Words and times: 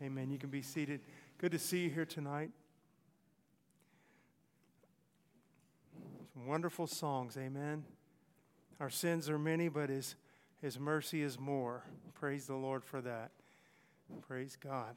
Amen. 0.00 0.30
You 0.30 0.38
can 0.38 0.50
be 0.50 0.62
seated. 0.62 1.00
Good 1.38 1.50
to 1.50 1.58
see 1.58 1.80
you 1.80 1.90
here 1.90 2.04
tonight. 2.04 2.50
Some 6.32 6.46
wonderful 6.46 6.86
songs. 6.86 7.36
Amen. 7.36 7.84
Our 8.78 8.90
sins 8.90 9.28
are 9.28 9.40
many, 9.40 9.68
but 9.68 9.88
His, 9.88 10.14
His 10.62 10.78
mercy 10.78 11.22
is 11.22 11.36
more. 11.36 11.82
Praise 12.14 12.46
the 12.46 12.54
Lord 12.54 12.84
for 12.84 13.00
that. 13.00 13.32
Praise 14.28 14.56
God. 14.56 14.94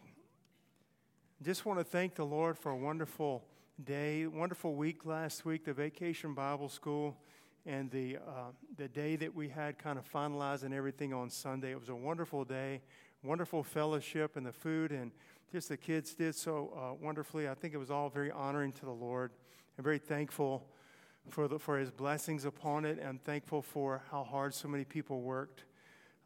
Just 1.42 1.66
want 1.66 1.80
to 1.80 1.84
thank 1.84 2.14
the 2.14 2.26
Lord 2.26 2.60
for 2.60 2.70
a 2.72 2.78
wonderful 2.78 3.44
day, 3.84 4.28
wonderful 4.28 4.76
week 4.76 5.08
last 5.08 5.46
week, 5.46 5.66
the 5.66 5.74
Vacation 5.74 6.36
Bible 6.36 6.70
School, 6.70 7.18
and 7.66 7.90
the, 7.90 8.18
uh, 8.18 8.52
the 8.78 8.88
day 8.88 9.16
that 9.16 9.36
we 9.36 9.50
had 9.50 9.80
kind 9.80 9.98
of 9.98 10.08
finalizing 10.12 10.74
everything 10.74 11.12
on 11.12 11.32
Sunday. 11.32 11.72
It 11.72 11.80
was 11.80 11.90
a 11.90 11.96
wonderful 11.96 12.46
day 12.46 12.82
wonderful 13.24 13.64
fellowship 13.64 14.36
and 14.36 14.46
the 14.46 14.52
food, 14.52 14.92
and 14.92 15.12
just 15.52 15.70
the 15.70 15.78
kids 15.78 16.14
did 16.14 16.34
so 16.36 16.74
uh, 16.76 16.94
wonderfully. 17.04 17.48
I 17.48 17.54
think 17.54 17.74
it 17.74 17.78
was 17.78 17.92
all 17.92 18.10
very 18.10 18.32
honoring 18.32 18.72
to 18.74 18.86
the 18.86 18.92
Lord. 18.92 19.32
I'm 19.78 19.84
very 19.84 20.00
thankful 20.00 20.68
for, 21.30 21.48
the, 21.48 21.60
for 21.60 21.78
his 21.78 21.92
blessings 21.92 22.46
upon 22.46 22.86
it. 22.86 23.00
I'm 23.06 23.20
thankful 23.20 23.62
for 23.62 24.02
how 24.10 24.24
hard 24.24 24.54
so 24.54 24.68
many 24.68 24.84
people 24.84 25.22
worked 25.22 25.66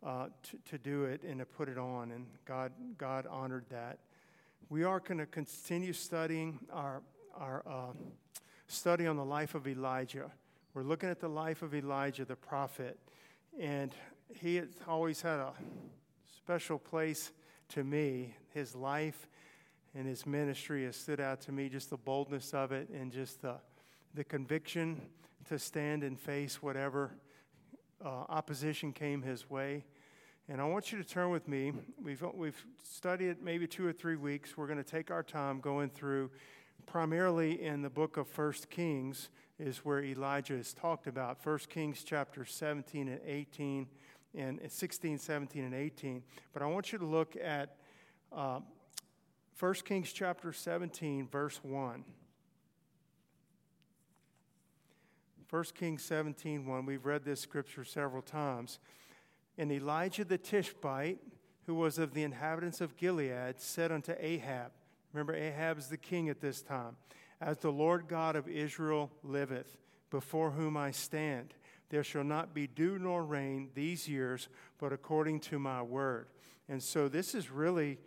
uh, 0.06 0.28
to, 0.44 0.58
to 0.72 0.78
do 0.78 1.06
it 1.06 1.24
and 1.24 1.40
to 1.40 1.46
put 1.46 1.68
it 1.68 1.78
on, 1.78 2.12
and 2.12 2.28
God, 2.46 2.72
God 2.98 3.26
honored 3.30 3.66
that. 3.70 4.00
We 4.70 4.84
are 4.84 5.00
going 5.00 5.18
to 5.18 5.26
continue 5.26 5.94
studying 5.94 6.60
our, 6.72 7.02
our 7.36 7.64
uh, 7.68 7.94
study 8.68 9.06
on 9.08 9.16
the 9.16 9.26
life 9.26 9.56
of 9.56 9.68
Elijah. 9.68 10.32
We're 10.74 10.84
looking 10.84 11.10
at 11.10 11.20
the 11.20 11.30
life 11.30 11.62
of 11.62 11.74
Elijah, 11.74 12.26
the 12.26 12.36
prophet, 12.36 13.00
and 13.60 13.92
he 14.34 14.56
has 14.58 14.68
always 14.88 15.22
had 15.22 15.40
a 15.40 15.54
special 16.46 16.78
place 16.78 17.32
to 17.68 17.84
me. 17.84 18.36
His 18.54 18.76
life 18.76 19.28
and 19.96 20.06
his 20.06 20.28
ministry 20.28 20.86
has 20.86 20.96
stood 20.96 21.20
out 21.20 21.42
to 21.42 21.52
me, 21.52 21.70
just 21.70 21.90
the 21.90 21.98
boldness 21.98 22.54
of 22.54 22.72
it 22.72 22.88
and 22.90 23.12
just 23.12 23.42
the, 23.42 23.56
the 24.14 24.24
conviction 24.24 25.02
to 25.50 25.58
stand 25.58 26.04
and 26.04 26.20
face 26.20 26.62
whatever 26.62 27.16
uh, 28.00 28.26
opposition 28.30 28.94
came 28.94 29.24
his 29.24 29.50
way. 29.50 29.86
And 30.48 30.62
I 30.62 30.66
want 30.66 30.92
you 30.92 31.00
to 31.00 31.04
turn 31.04 31.32
with 31.32 31.48
me. 31.48 31.74
We've, 32.00 32.24
we've 32.36 32.64
studied 32.84 33.42
maybe 33.42 33.66
two 33.66 33.88
or 33.88 33.92
three 33.92 34.16
weeks. 34.16 34.56
We're 34.56 34.68
going 34.68 34.78
to 34.78 34.84
take 34.84 35.10
our 35.10 35.24
time 35.24 35.60
going 35.60 35.90
through, 35.90 36.30
primarily 36.86 37.60
in 37.64 37.82
the 37.82 37.90
book 37.90 38.18
of 38.18 38.28
First 38.28 38.70
Kings, 38.70 39.30
is 39.58 39.80
where 39.80 40.04
Elijah 40.04 40.54
is 40.54 40.76
talked 40.76 41.08
about. 41.08 41.42
First 41.42 41.72
Kings 41.72 42.04
chapter 42.06 42.46
17 42.46 43.08
and 43.08 43.20
18 43.26 43.88
in 44.36 44.60
16, 44.68 45.18
17, 45.18 45.64
and 45.64 45.74
18. 45.74 46.24
But 46.54 46.62
I 46.62 46.66
want 46.68 46.92
you 46.92 47.00
to 47.00 47.06
look 47.06 47.36
at 47.42 47.78
uh, 48.32 48.60
1 49.60 49.74
Kings 49.86 50.12
chapter 50.12 50.52
17, 50.52 51.28
verse 51.28 51.60
1. 51.64 52.04
1 55.50 55.64
Kings 55.74 56.04
17, 56.04 56.66
1. 56.66 56.86
We've 56.86 57.06
read 57.06 57.24
this 57.24 57.40
scripture 57.40 57.86
several 57.86 58.22
times. 58.22 58.80
And 59.58 59.72
Elijah 59.72 60.26
the 60.26 60.38
Tishbite, 60.38 61.20
who 61.66 61.76
was 61.76 61.98
of 61.98 62.14
the 62.14 62.24
inhabitants 62.24 62.82
of 62.82 62.98
Gilead, 62.98 63.62
said 63.62 63.92
unto 63.92 64.14
Ahab, 64.20 64.72
Remember, 65.14 65.34
Ahab 65.34 65.78
is 65.78 65.88
the 65.88 65.98
king 65.98 66.28
at 66.28 66.42
this 66.42 66.62
time. 66.62 66.98
As 67.40 67.60
the 67.60 67.72
Lord 67.72 68.10
God 68.10 68.36
of 68.36 68.50
Israel 68.50 69.10
liveth, 69.24 69.78
before 70.10 70.52
whom 70.52 70.76
I 70.76 70.92
stand, 70.92 71.54
there 71.90 72.04
shall 72.04 72.24
not 72.24 72.54
be 72.54 72.68
dew 72.68 72.98
nor 73.00 73.24
rain 73.24 73.70
these 73.74 74.08
years, 74.08 74.50
but 74.80 74.92
according 74.92 75.40
to 75.42 75.60
my 75.60 75.82
word. 75.82 76.28
And 76.68 76.82
so 76.82 77.08
this 77.08 77.36
is 77.36 77.52
really 77.52 78.00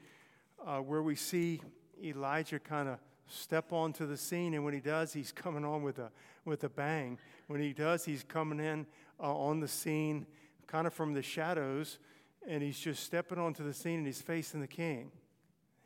uh, 0.66 0.78
where 0.78 1.02
we 1.02 1.14
see 1.14 1.60
Elijah 2.02 2.58
kind 2.58 2.88
of 2.88 2.98
step 3.28 3.72
onto 3.72 4.06
the 4.06 4.16
scene. 4.16 4.54
And 4.54 4.64
when 4.64 4.74
he 4.74 4.80
does, 4.80 5.12
he's 5.12 5.32
coming 5.32 5.64
on 5.64 5.82
with 5.82 5.98
a, 5.98 6.10
with 6.44 6.64
a 6.64 6.68
bang. 6.68 7.18
When 7.46 7.60
he 7.60 7.72
does, 7.72 8.04
he's 8.04 8.24
coming 8.24 8.58
in 8.58 8.86
uh, 9.20 9.34
on 9.34 9.60
the 9.60 9.68
scene 9.68 10.26
kind 10.66 10.86
of 10.86 10.92
from 10.92 11.14
the 11.14 11.22
shadows, 11.22 11.98
and 12.46 12.62
he's 12.62 12.78
just 12.78 13.02
stepping 13.02 13.38
onto 13.38 13.64
the 13.64 13.72
scene 13.72 13.98
and 13.98 14.06
he's 14.06 14.20
facing 14.20 14.60
the 14.60 14.66
king. 14.66 15.10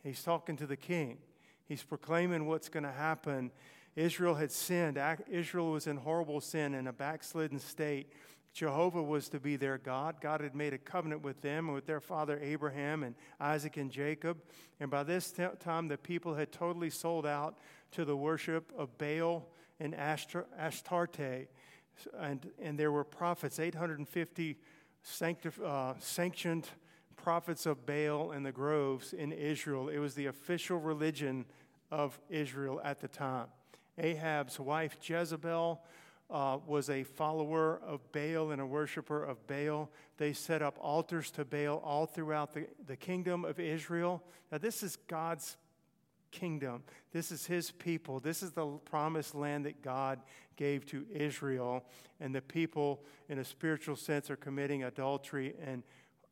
He's 0.02 0.22
talking 0.22 0.56
to 0.56 0.66
the 0.66 0.76
king. 0.76 1.18
He's 1.66 1.82
proclaiming 1.82 2.46
what's 2.46 2.68
going 2.68 2.82
to 2.82 2.92
happen 2.92 3.52
Israel 3.96 4.34
had 4.34 4.50
sinned. 4.50 4.98
Israel 5.30 5.70
was 5.70 5.86
in 5.86 5.98
horrible 5.98 6.40
sin 6.40 6.74
in 6.74 6.86
a 6.86 6.92
backslidden 6.92 7.58
state. 7.58 8.12
Jehovah 8.52 9.02
was 9.02 9.28
to 9.30 9.40
be 9.40 9.56
their 9.56 9.78
God. 9.78 10.16
God 10.20 10.42
had 10.42 10.54
made 10.54 10.74
a 10.74 10.78
covenant 10.78 11.22
with 11.22 11.40
them 11.40 11.66
and 11.66 11.74
with 11.74 11.86
their 11.86 12.00
father 12.00 12.38
Abraham 12.42 13.02
and 13.02 13.14
Isaac 13.40 13.78
and 13.78 13.90
Jacob. 13.90 14.38
And 14.78 14.90
by 14.90 15.02
this 15.02 15.32
time, 15.60 15.88
the 15.88 15.96
people 15.96 16.34
had 16.34 16.52
totally 16.52 16.90
sold 16.90 17.26
out 17.26 17.58
to 17.92 18.04
the 18.04 18.16
worship 18.16 18.70
of 18.76 18.96
Baal 18.98 19.48
and 19.80 19.94
Astarte. 19.94 21.48
And, 22.18 22.50
and 22.60 22.78
there 22.78 22.92
were 22.92 23.04
prophets, 23.04 23.58
850 23.58 24.58
sanctif- 25.04 25.62
uh, 25.62 25.94
sanctioned 25.98 26.68
prophets 27.16 27.64
of 27.64 27.86
Baal 27.86 28.32
and 28.32 28.44
the 28.44 28.52
groves 28.52 29.14
in 29.14 29.32
Israel. 29.32 29.88
It 29.88 29.98
was 29.98 30.14
the 30.14 30.26
official 30.26 30.78
religion 30.78 31.46
of 31.90 32.20
Israel 32.28 32.80
at 32.84 33.00
the 33.00 33.08
time. 33.08 33.46
Ahab's 33.98 34.58
wife 34.58 34.96
Jezebel 35.02 35.82
uh, 36.30 36.58
was 36.66 36.88
a 36.88 37.02
follower 37.02 37.80
of 37.86 38.00
Baal 38.12 38.50
and 38.50 38.60
a 38.60 38.66
worshiper 38.66 39.22
of 39.22 39.46
Baal. 39.46 39.90
They 40.16 40.32
set 40.32 40.62
up 40.62 40.76
altars 40.80 41.30
to 41.32 41.44
Baal 41.44 41.78
all 41.84 42.06
throughout 42.06 42.54
the, 42.54 42.66
the 42.86 42.96
kingdom 42.96 43.44
of 43.44 43.60
Israel. 43.60 44.22
Now, 44.50 44.58
this 44.58 44.82
is 44.82 44.96
God's 45.08 45.56
kingdom. 46.30 46.82
This 47.12 47.30
is 47.30 47.44
his 47.44 47.70
people. 47.70 48.18
This 48.18 48.42
is 48.42 48.52
the 48.52 48.66
promised 48.86 49.34
land 49.34 49.66
that 49.66 49.82
God 49.82 50.20
gave 50.56 50.86
to 50.86 51.04
Israel. 51.12 51.84
And 52.18 52.34
the 52.34 52.40
people, 52.40 53.04
in 53.28 53.38
a 53.38 53.44
spiritual 53.44 53.96
sense, 53.96 54.30
are 54.30 54.36
committing 54.36 54.84
adultery 54.84 55.54
and, 55.64 55.82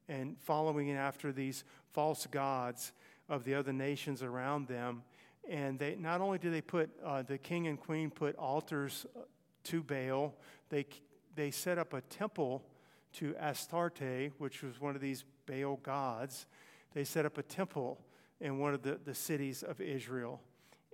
and 0.08 0.36
following 0.40 0.90
after 0.92 1.30
these 1.30 1.64
false 1.92 2.26
gods 2.26 2.92
of 3.28 3.44
the 3.44 3.54
other 3.54 3.72
nations 3.72 4.22
around 4.22 4.66
them. 4.66 5.02
And 5.48 5.78
they 5.78 5.96
not 5.96 6.20
only 6.20 6.38
do 6.38 6.50
they 6.50 6.60
put 6.60 6.90
uh, 7.04 7.22
the 7.22 7.38
king 7.38 7.66
and 7.66 7.80
queen 7.80 8.10
put 8.10 8.36
altars 8.36 9.06
uh, 9.16 9.20
to 9.64 9.82
Baal, 9.82 10.34
they 10.68 10.86
they 11.34 11.50
set 11.50 11.78
up 11.78 11.94
a 11.94 12.00
temple 12.02 12.64
to 13.14 13.34
Astarte, 13.40 14.32
which 14.38 14.62
was 14.62 14.80
one 14.80 14.94
of 14.94 15.00
these 15.00 15.24
Baal 15.46 15.76
gods. 15.82 16.46
They 16.94 17.04
set 17.04 17.26
up 17.26 17.38
a 17.38 17.42
temple 17.42 17.98
in 18.40 18.58
one 18.58 18.74
of 18.74 18.82
the, 18.82 18.98
the 19.04 19.14
cities 19.14 19.62
of 19.62 19.80
Israel. 19.80 20.40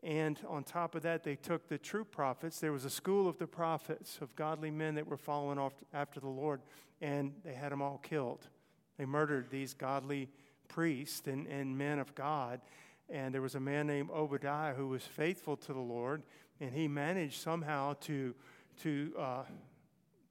And 0.02 0.38
on 0.48 0.62
top 0.62 0.94
of 0.94 1.02
that, 1.02 1.24
they 1.24 1.36
took 1.36 1.68
the 1.68 1.78
true 1.78 2.04
prophets. 2.04 2.60
There 2.60 2.72
was 2.72 2.84
a 2.84 2.90
school 2.90 3.28
of 3.28 3.38
the 3.38 3.46
prophets, 3.46 4.18
of 4.20 4.34
godly 4.36 4.70
men 4.70 4.94
that 4.94 5.06
were 5.06 5.16
following 5.16 5.58
after 5.92 6.20
the 6.20 6.28
Lord, 6.28 6.60
and 7.00 7.32
they 7.44 7.54
had 7.54 7.72
them 7.72 7.82
all 7.82 7.98
killed. 7.98 8.48
They 8.98 9.04
murdered 9.04 9.50
these 9.50 9.74
godly 9.74 10.28
priests 10.68 11.26
and, 11.26 11.46
and 11.46 11.76
men 11.76 11.98
of 11.98 12.14
God. 12.14 12.60
And 13.08 13.32
there 13.32 13.42
was 13.42 13.54
a 13.54 13.60
man 13.60 13.86
named 13.86 14.10
Obadiah 14.10 14.74
who 14.74 14.88
was 14.88 15.02
faithful 15.02 15.56
to 15.58 15.72
the 15.72 15.80
Lord, 15.80 16.22
and 16.60 16.72
he 16.72 16.88
managed 16.88 17.40
somehow 17.40 17.94
to, 18.00 18.34
to 18.82 19.12
uh, 19.18 19.42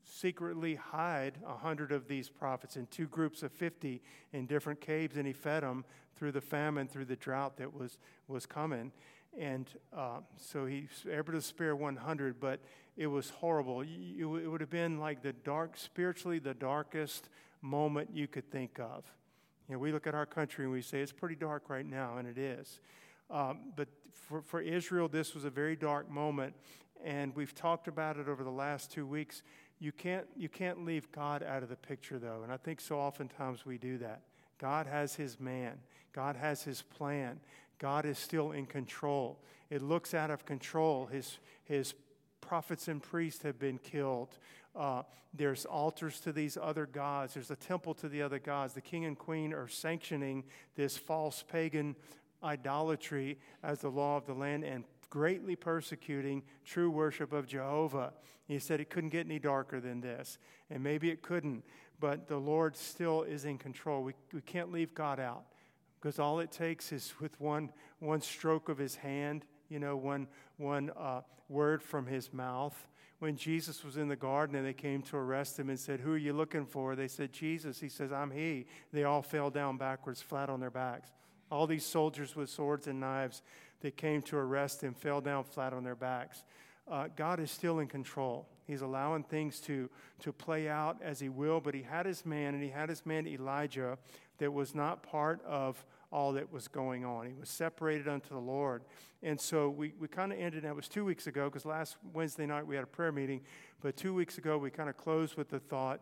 secretly 0.03 0.75
hide 0.75 1.37
a 1.47 1.55
hundred 1.55 1.91
of 1.91 2.07
these 2.07 2.29
prophets 2.29 2.75
in 2.75 2.87
two 2.87 3.07
groups 3.07 3.43
of 3.43 3.51
50 3.51 4.01
in 4.33 4.45
different 4.45 4.81
caves, 4.81 5.17
and 5.17 5.25
he 5.25 5.33
fed 5.33 5.63
them 5.63 5.85
through 6.15 6.31
the 6.31 6.41
famine, 6.41 6.87
through 6.87 7.05
the 7.05 7.15
drought 7.15 7.57
that 7.57 7.73
was, 7.73 7.97
was 8.27 8.45
coming. 8.45 8.91
And 9.37 9.69
uh, 9.95 10.19
so 10.37 10.65
he 10.65 10.87
was 10.89 11.13
able 11.13 11.33
to 11.33 11.41
spare 11.41 11.75
100, 11.75 12.39
but 12.39 12.59
it 12.95 13.07
was 13.07 13.29
horrible. 13.29 13.81
it 13.81 14.23
would 14.23 14.61
have 14.61 14.69
been 14.69 14.99
like 14.99 15.21
the 15.21 15.33
dark, 15.33 15.75
spiritually, 15.75 16.39
the 16.39 16.53
darkest 16.53 17.29
moment 17.61 18.09
you 18.13 18.27
could 18.27 18.49
think 18.49 18.79
of. 18.79 19.03
You 19.67 19.75
know, 19.75 19.79
we 19.79 19.91
look 19.91 20.07
at 20.07 20.13
our 20.13 20.25
country 20.25 20.65
and 20.65 20.73
we 20.73 20.81
say 20.81 20.99
it's 20.99 21.11
pretty 21.11 21.35
dark 21.35 21.69
right 21.69 21.85
now, 21.85 22.17
and 22.17 22.27
it 22.27 22.37
is. 22.37 22.79
Um, 23.29 23.59
but 23.75 23.87
for, 24.11 24.41
for 24.41 24.61
Israel, 24.61 25.07
this 25.07 25.33
was 25.33 25.45
a 25.45 25.49
very 25.49 25.75
dark 25.75 26.09
moment, 26.09 26.53
and 27.03 27.35
we've 27.35 27.55
talked 27.55 27.87
about 27.87 28.17
it 28.17 28.27
over 28.27 28.43
the 28.43 28.51
last 28.51 28.91
two 28.91 29.07
weeks. 29.07 29.41
You 29.79 29.91
can't, 29.91 30.27
you 30.35 30.49
can't 30.49 30.85
leave 30.85 31.11
God 31.11 31.43
out 31.43 31.63
of 31.63 31.69
the 31.69 31.75
picture, 31.75 32.19
though, 32.19 32.41
and 32.43 32.51
I 32.51 32.57
think 32.57 32.79
so 32.79 32.97
oftentimes 32.97 33.65
we 33.65 33.77
do 33.77 33.97
that. 33.97 34.21
God 34.57 34.87
has 34.87 35.15
his 35.15 35.39
man, 35.39 35.79
God 36.13 36.35
has 36.35 36.63
his 36.63 36.81
plan, 36.81 37.39
God 37.79 38.05
is 38.05 38.17
still 38.17 38.51
in 38.51 38.65
control. 38.65 39.39
It 39.69 39.81
looks 39.81 40.13
out 40.13 40.29
of 40.29 40.45
control. 40.45 41.07
His, 41.07 41.39
his 41.63 41.93
prophets 42.39 42.87
and 42.87 43.01
priests 43.01 43.43
have 43.43 43.59
been 43.59 43.79
killed. 43.79 44.37
Uh, 44.75 45.03
there's 45.33 45.65
altars 45.65 46.19
to 46.21 46.31
these 46.31 46.57
other 46.61 46.85
gods. 46.85 47.33
There's 47.33 47.51
a 47.51 47.55
temple 47.55 47.93
to 47.95 48.09
the 48.09 48.21
other 48.21 48.39
gods. 48.39 48.73
The 48.73 48.81
king 48.81 49.05
and 49.05 49.17
queen 49.17 49.53
are 49.53 49.67
sanctioning 49.67 50.43
this 50.75 50.97
false 50.97 51.43
pagan 51.47 51.95
idolatry 52.43 53.37
as 53.63 53.79
the 53.79 53.89
law 53.89 54.17
of 54.17 54.25
the 54.25 54.33
land 54.33 54.63
and 54.63 54.83
greatly 55.09 55.55
persecuting 55.55 56.43
true 56.65 56.91
worship 56.91 57.33
of 57.33 57.47
Jehovah. 57.47 58.13
He 58.47 58.59
said 58.59 58.79
it 58.79 58.89
couldn't 58.89 59.09
get 59.09 59.25
any 59.25 59.39
darker 59.39 59.79
than 59.79 60.01
this. 60.01 60.37
And 60.69 60.83
maybe 60.83 61.09
it 61.09 61.21
couldn't, 61.21 61.63
but 61.99 62.27
the 62.27 62.37
Lord 62.37 62.75
still 62.75 63.23
is 63.23 63.45
in 63.45 63.57
control. 63.57 64.03
We, 64.03 64.13
we 64.33 64.41
can't 64.41 64.71
leave 64.71 64.93
God 64.93 65.19
out. 65.19 65.45
because 66.05 66.19
all 66.19 66.39
it 66.39 66.51
takes 66.51 66.91
is 66.91 67.15
with 67.19 67.41
one, 67.41 67.71
one 67.97 68.21
stroke 68.21 68.69
of 68.69 68.77
his 68.77 68.95
hand, 68.95 69.43
you 69.69 69.79
know, 69.79 69.97
one, 69.97 70.27
one 70.57 70.91
uh, 70.95 71.21
word 71.49 71.81
from 71.81 72.05
his 72.05 72.31
mouth. 72.31 72.87
When 73.19 73.37
Jesus 73.37 73.83
was 73.83 73.97
in 73.97 74.09
the 74.09 74.15
garden 74.15 74.55
and 74.55 74.65
they 74.65 74.73
came 74.73 75.01
to 75.03 75.17
arrest 75.17 75.57
him 75.57 75.69
and 75.69 75.79
said, 75.79 76.01
Who 76.01 76.13
are 76.13 76.17
you 76.17 76.33
looking 76.33 76.65
for? 76.65 76.95
They 76.95 77.07
said, 77.07 77.31
Jesus. 77.31 77.79
He 77.79 77.89
says, 77.89 78.11
I'm 78.11 78.31
he. 78.31 78.65
They 78.91 79.05
all 79.05 79.21
fell 79.21 79.49
down 79.49 79.77
backwards, 79.77 80.21
flat 80.21 80.49
on 80.49 80.59
their 80.59 80.69
backs. 80.69 81.09
All 81.49 81.65
these 81.65 81.85
soldiers 81.85 82.35
with 82.35 82.49
swords 82.49 82.87
and 82.87 82.99
knives 82.99 83.41
that 83.81 83.95
came 83.95 84.21
to 84.23 84.37
arrest 84.37 84.81
him 84.83 84.93
fell 84.93 85.21
down 85.21 85.43
flat 85.43 85.73
on 85.73 85.83
their 85.83 85.95
backs. 85.95 86.43
Uh, 86.89 87.07
God 87.15 87.39
is 87.39 87.49
still 87.49 87.79
in 87.79 87.87
control. 87.87 88.47
He's 88.67 88.81
allowing 88.81 89.23
things 89.23 89.59
to, 89.61 89.89
to 90.19 90.31
play 90.31 90.67
out 90.67 90.97
as 91.01 91.19
He 91.19 91.29
will, 91.29 91.59
but 91.59 91.73
He 91.73 91.81
had 91.81 92.05
His 92.05 92.25
man, 92.25 92.53
and 92.53 92.63
He 92.63 92.69
had 92.69 92.89
His 92.89 93.05
man 93.05 93.27
Elijah 93.27 93.97
that 94.37 94.51
was 94.51 94.75
not 94.75 95.03
part 95.03 95.43
of 95.45 95.83
all 96.11 96.33
that 96.33 96.51
was 96.51 96.67
going 96.67 97.05
on. 97.05 97.27
He 97.27 97.33
was 97.33 97.49
separated 97.49 98.07
unto 98.07 98.29
the 98.29 98.39
Lord. 98.39 98.83
And 99.23 99.39
so 99.39 99.69
we, 99.69 99.93
we 99.99 100.07
kind 100.07 100.31
of 100.31 100.39
ended, 100.39 100.63
that 100.63 100.75
was 100.75 100.87
two 100.87 101.05
weeks 101.05 101.27
ago, 101.27 101.45
because 101.45 101.65
last 101.65 101.97
Wednesday 102.13 102.45
night 102.45 102.65
we 102.65 102.75
had 102.75 102.83
a 102.83 102.87
prayer 102.87 103.11
meeting, 103.11 103.41
but 103.81 103.97
two 103.97 104.13
weeks 104.13 104.37
ago 104.37 104.57
we 104.57 104.69
kind 104.69 104.89
of 104.89 104.97
closed 104.97 105.35
with 105.35 105.49
the 105.49 105.59
thought 105.59 106.01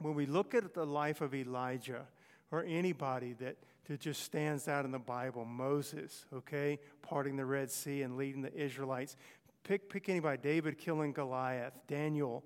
when 0.00 0.14
we 0.14 0.26
look 0.26 0.54
at 0.54 0.74
the 0.74 0.86
life 0.86 1.20
of 1.20 1.34
Elijah 1.34 2.06
or 2.50 2.64
anybody 2.66 3.34
that, 3.40 3.56
that 3.88 4.00
just 4.00 4.22
stands 4.22 4.68
out 4.68 4.84
in 4.84 4.90
the 4.90 4.98
Bible, 4.98 5.44
Moses, 5.44 6.24
okay, 6.32 6.78
parting 7.02 7.36
the 7.36 7.44
Red 7.44 7.70
Sea 7.70 8.02
and 8.02 8.16
leading 8.16 8.42
the 8.42 8.54
Israelites. 8.54 9.16
Pick, 9.64 9.90
pick 9.90 10.08
anybody, 10.08 10.38
David 10.40 10.78
killing 10.78 11.12
Goliath, 11.12 11.74
Daniel, 11.88 12.44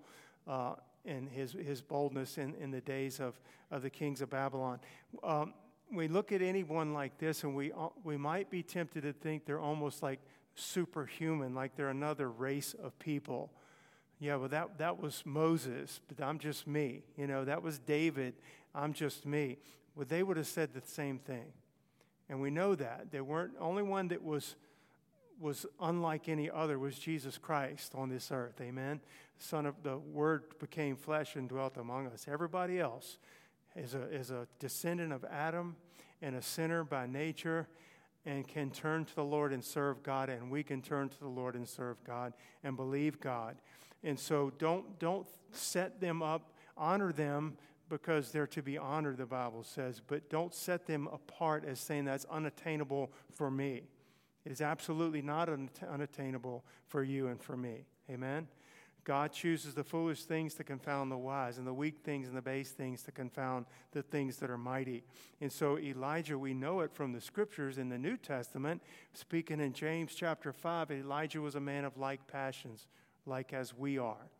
uh, 0.48 0.74
and 1.04 1.28
his, 1.28 1.52
his 1.52 1.82
boldness 1.82 2.38
in, 2.38 2.54
in 2.54 2.70
the 2.70 2.80
days 2.80 3.20
of, 3.20 3.38
of 3.70 3.82
the 3.82 3.90
kings 3.90 4.22
of 4.22 4.30
Babylon. 4.30 4.80
Um, 5.22 5.54
we 5.92 6.08
look 6.08 6.32
at 6.32 6.42
anyone 6.42 6.94
like 6.94 7.18
this, 7.18 7.44
and 7.44 7.54
we, 7.54 7.72
uh, 7.72 7.88
we 8.04 8.16
might 8.16 8.50
be 8.50 8.62
tempted 8.62 9.02
to 9.02 9.12
think 9.12 9.44
they're 9.44 9.60
almost 9.60 10.02
like 10.02 10.20
superhuman, 10.54 11.54
like 11.54 11.76
they're 11.76 11.88
another 11.88 12.30
race 12.30 12.74
of 12.82 12.98
people. 12.98 13.50
Yeah, 14.18 14.36
well, 14.36 14.48
that, 14.48 14.78
that 14.78 15.00
was 15.00 15.22
Moses, 15.24 16.00
but 16.08 16.24
I'm 16.24 16.38
just 16.38 16.66
me. 16.66 17.02
You 17.16 17.26
know, 17.26 17.44
that 17.44 17.62
was 17.62 17.78
David, 17.78 18.34
I'm 18.74 18.92
just 18.92 19.26
me. 19.26 19.58
Well, 19.94 20.06
they 20.08 20.22
would 20.22 20.36
have 20.36 20.46
said 20.46 20.72
the 20.72 20.80
same 20.80 21.18
thing. 21.18 21.52
And 22.28 22.40
we 22.40 22.50
know 22.50 22.74
that. 22.74 23.10
There 23.10 23.24
weren't, 23.24 23.52
only 23.60 23.82
one 23.82 24.08
that 24.08 24.22
was, 24.22 24.56
was 25.38 25.66
unlike 25.80 26.28
any 26.28 26.48
other 26.48 26.78
was 26.78 26.98
Jesus 26.98 27.36
Christ 27.36 27.92
on 27.94 28.08
this 28.08 28.30
earth. 28.32 28.60
Amen. 28.60 29.00
Son 29.38 29.66
of 29.66 29.74
the 29.82 29.98
Word 29.98 30.44
became 30.58 30.96
flesh 30.96 31.36
and 31.36 31.48
dwelt 31.48 31.76
among 31.76 32.06
us. 32.06 32.26
Everybody 32.30 32.78
else 32.78 33.18
is 33.76 33.94
a, 33.94 34.02
is 34.14 34.30
a 34.30 34.46
descendant 34.58 35.12
of 35.12 35.24
Adam 35.24 35.76
and 36.20 36.36
a 36.36 36.42
sinner 36.42 36.84
by 36.84 37.06
nature 37.06 37.69
and 38.24 38.46
can 38.46 38.70
turn 38.70 39.04
to 39.04 39.14
the 39.14 39.24
Lord 39.24 39.52
and 39.52 39.64
serve 39.64 40.02
God, 40.02 40.28
and 40.28 40.50
we 40.50 40.62
can 40.62 40.80
turn 40.80 41.08
to 41.08 41.19
the 41.19 41.28
Lord 41.28 41.56
and 41.56 41.69
serve 41.69 42.02
God 42.04 42.32
and 42.62 42.76
believe 42.76 43.20
God. 43.20 43.56
And 44.04 44.19
so 44.19 44.52
don't, 44.58 44.98
don't 44.98 45.26
set 45.50 46.00
them 46.00 46.22
up, 46.22 46.52
honor 46.76 47.12
them 47.12 47.56
because 47.88 48.30
they're 48.30 48.46
to 48.46 48.62
be 48.62 48.78
honored, 48.78 49.19
the 49.19 49.26
Bible 49.26 49.62
says, 49.62 50.00
but 50.06 50.30
don't 50.30 50.54
set 50.54 50.86
them 50.86 51.08
apart 51.12 51.64
as 51.66 51.78
saying 51.78 52.04
that's 52.04 52.24
unattainable 52.30 53.12
for 53.30 53.50
me. 53.50 53.82
It 54.44 54.52
is 54.52 54.60
absolutely 54.60 55.22
not 55.22 55.48
unattainable 55.88 56.64
for 56.88 57.02
you 57.02 57.28
and 57.28 57.40
for 57.40 57.56
me. 57.56 57.84
Amen? 58.10 58.48
God 59.04 59.32
chooses 59.32 59.75
the 59.75 59.82
foolish 59.82 60.25
things 60.25 60.54
to 60.54 60.64
confound 60.64 61.10
the 61.10 61.19
wise, 61.19 61.58
and 61.58 61.66
the 61.66 61.75
weak 61.75 61.99
things 62.04 62.28
and 62.28 62.37
the 62.37 62.43
base 62.43 62.70
things 62.70 63.02
to 63.02 63.12
confound 63.12 63.66
the 63.90 64.02
things 64.02 64.37
that 64.37 64.50
are 64.50 64.58
mighty. 64.58 65.02
And 65.40 65.50
so, 65.50 65.76
Elijah, 65.78 66.38
we 66.38 66.54
know 66.54 66.81
it 66.81 66.93
from 66.93 67.12
the 67.12 67.20
scriptures 67.20 67.78
in 67.78 67.88
the 67.88 67.99
New 67.99 68.16
Testament. 68.16 68.81
Speaking 69.12 69.60
in 69.60 69.72
James 69.72 70.14
chapter 70.14 70.52
5, 70.52 70.93
Elijah 70.93 71.40
was 71.40 71.56
a 71.56 71.60
man 71.60 71.84
of 71.84 71.96
like 71.96 72.26
passions, 72.28 72.87
like 73.26 73.52
as 73.52 73.76
we 73.76 73.99
are, 73.99 74.31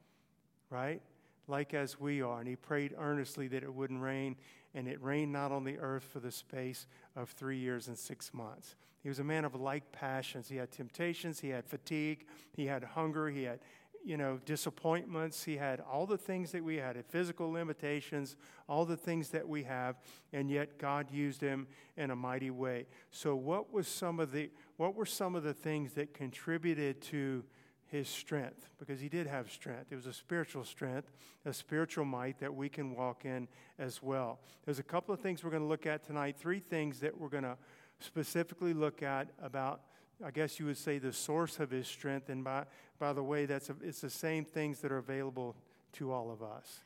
right? 0.70 1.03
Like 1.49 1.75
as 1.75 1.99
we 1.99 2.23
are. 2.23 2.38
And 2.38 2.49
he 2.49 2.55
prayed 2.55 2.94
earnestly 2.97 3.49
that 3.49 3.65
it 3.65 3.75
wouldn't 3.75 4.00
rain, 4.00 4.37
and 4.75 4.87
it 4.87 5.03
rained 5.03 5.32
not 5.32 5.50
on 5.50 5.65
the 5.65 5.79
earth 5.79 6.05
for 6.05 6.20
the 6.20 6.31
space 6.31 6.87
of 7.17 7.31
three 7.31 7.58
years 7.58 7.88
and 7.88 7.99
six 7.99 8.32
months. 8.32 8.76
He 9.03 9.08
was 9.08 9.19
a 9.19 9.25
man 9.25 9.44
of 9.44 9.56
like 9.56 9.91
passions. 9.91 10.49
He 10.49 10.56
had 10.56 10.70
temptations, 10.70 11.41
he 11.41 11.49
had 11.49 11.67
fatigue, 11.67 12.26
he 12.53 12.67
had 12.67 12.85
hunger, 12.85 13.29
he 13.29 13.43
had 13.43 13.58
you 14.04 14.16
know, 14.16 14.40
disappointments. 14.44 15.44
He 15.44 15.56
had 15.56 15.81
all 15.81 16.06
the 16.06 16.19
things 16.19 16.52
that 16.52 16.62
we 16.62 16.76
had, 16.76 17.02
physical 17.06 17.50
limitations, 17.50 18.37
all 18.69 18.84
the 18.84 18.96
things 18.96 19.31
that 19.31 19.49
we 19.49 19.62
have, 19.64 19.96
and 20.32 20.50
yet 20.50 20.78
God 20.78 21.10
used 21.10 21.40
him 21.40 21.66
in 21.96 22.10
a 22.10 22.16
mighty 22.16 22.50
way. 22.50 22.87
So, 23.10 23.34
what 23.37 23.72
was 23.72 23.87
some 23.87 24.20
of 24.20 24.32
the 24.32 24.50
what 24.76 24.94
were 24.94 25.06
some 25.06 25.34
of 25.34 25.43
the 25.43 25.54
things 25.54 25.93
that 25.94 26.14
contributed 26.14 27.00
to 27.02 27.44
his 27.87 28.08
strength? 28.08 28.69
Because 28.78 29.00
he 29.00 29.08
did 29.08 29.26
have 29.26 29.50
strength. 29.50 29.93
It 29.93 29.96
was 29.96 30.06
a 30.06 30.12
spiritual 30.12 30.64
strength, 30.64 31.12
a 31.44 31.52
spiritual 31.52 32.05
might 32.05 32.38
that 32.40 32.55
we 32.55 32.69
can 32.69 32.96
walk 32.96 33.25
in 33.25 33.46
as 33.78 34.02
well. 34.02 34.40
There's 34.64 34.78
a 34.78 34.84
couple 34.84 35.14
of 35.14 35.20
things 35.20 35.44
we're 35.44 35.50
going 35.50 35.62
to 35.62 35.69
look 35.69 35.87
at 35.87 36.05
tonight. 36.05 36.37
Three 36.38 36.60
things 36.60 37.00
that 37.00 37.16
we're 37.19 37.28
going 37.28 37.44
to 37.44 37.56
specifically 38.00 38.75
look 38.75 39.02
at 39.02 39.28
about 39.40 39.82
I 40.24 40.30
guess 40.30 40.60
you 40.60 40.66
would 40.66 40.78
say, 40.78 40.98
the 40.98 41.12
source 41.12 41.58
of 41.58 41.70
his 41.70 41.86
strength. 41.86 42.28
And 42.28 42.44
by, 42.44 42.64
by 42.98 43.12
the 43.12 43.22
way, 43.22 43.46
that's 43.46 43.70
a, 43.70 43.76
it's 43.82 44.00
the 44.00 44.10
same 44.10 44.44
things 44.44 44.80
that 44.80 44.92
are 44.92 44.98
available 44.98 45.56
to 45.94 46.12
all 46.12 46.30
of 46.30 46.42
us. 46.42 46.80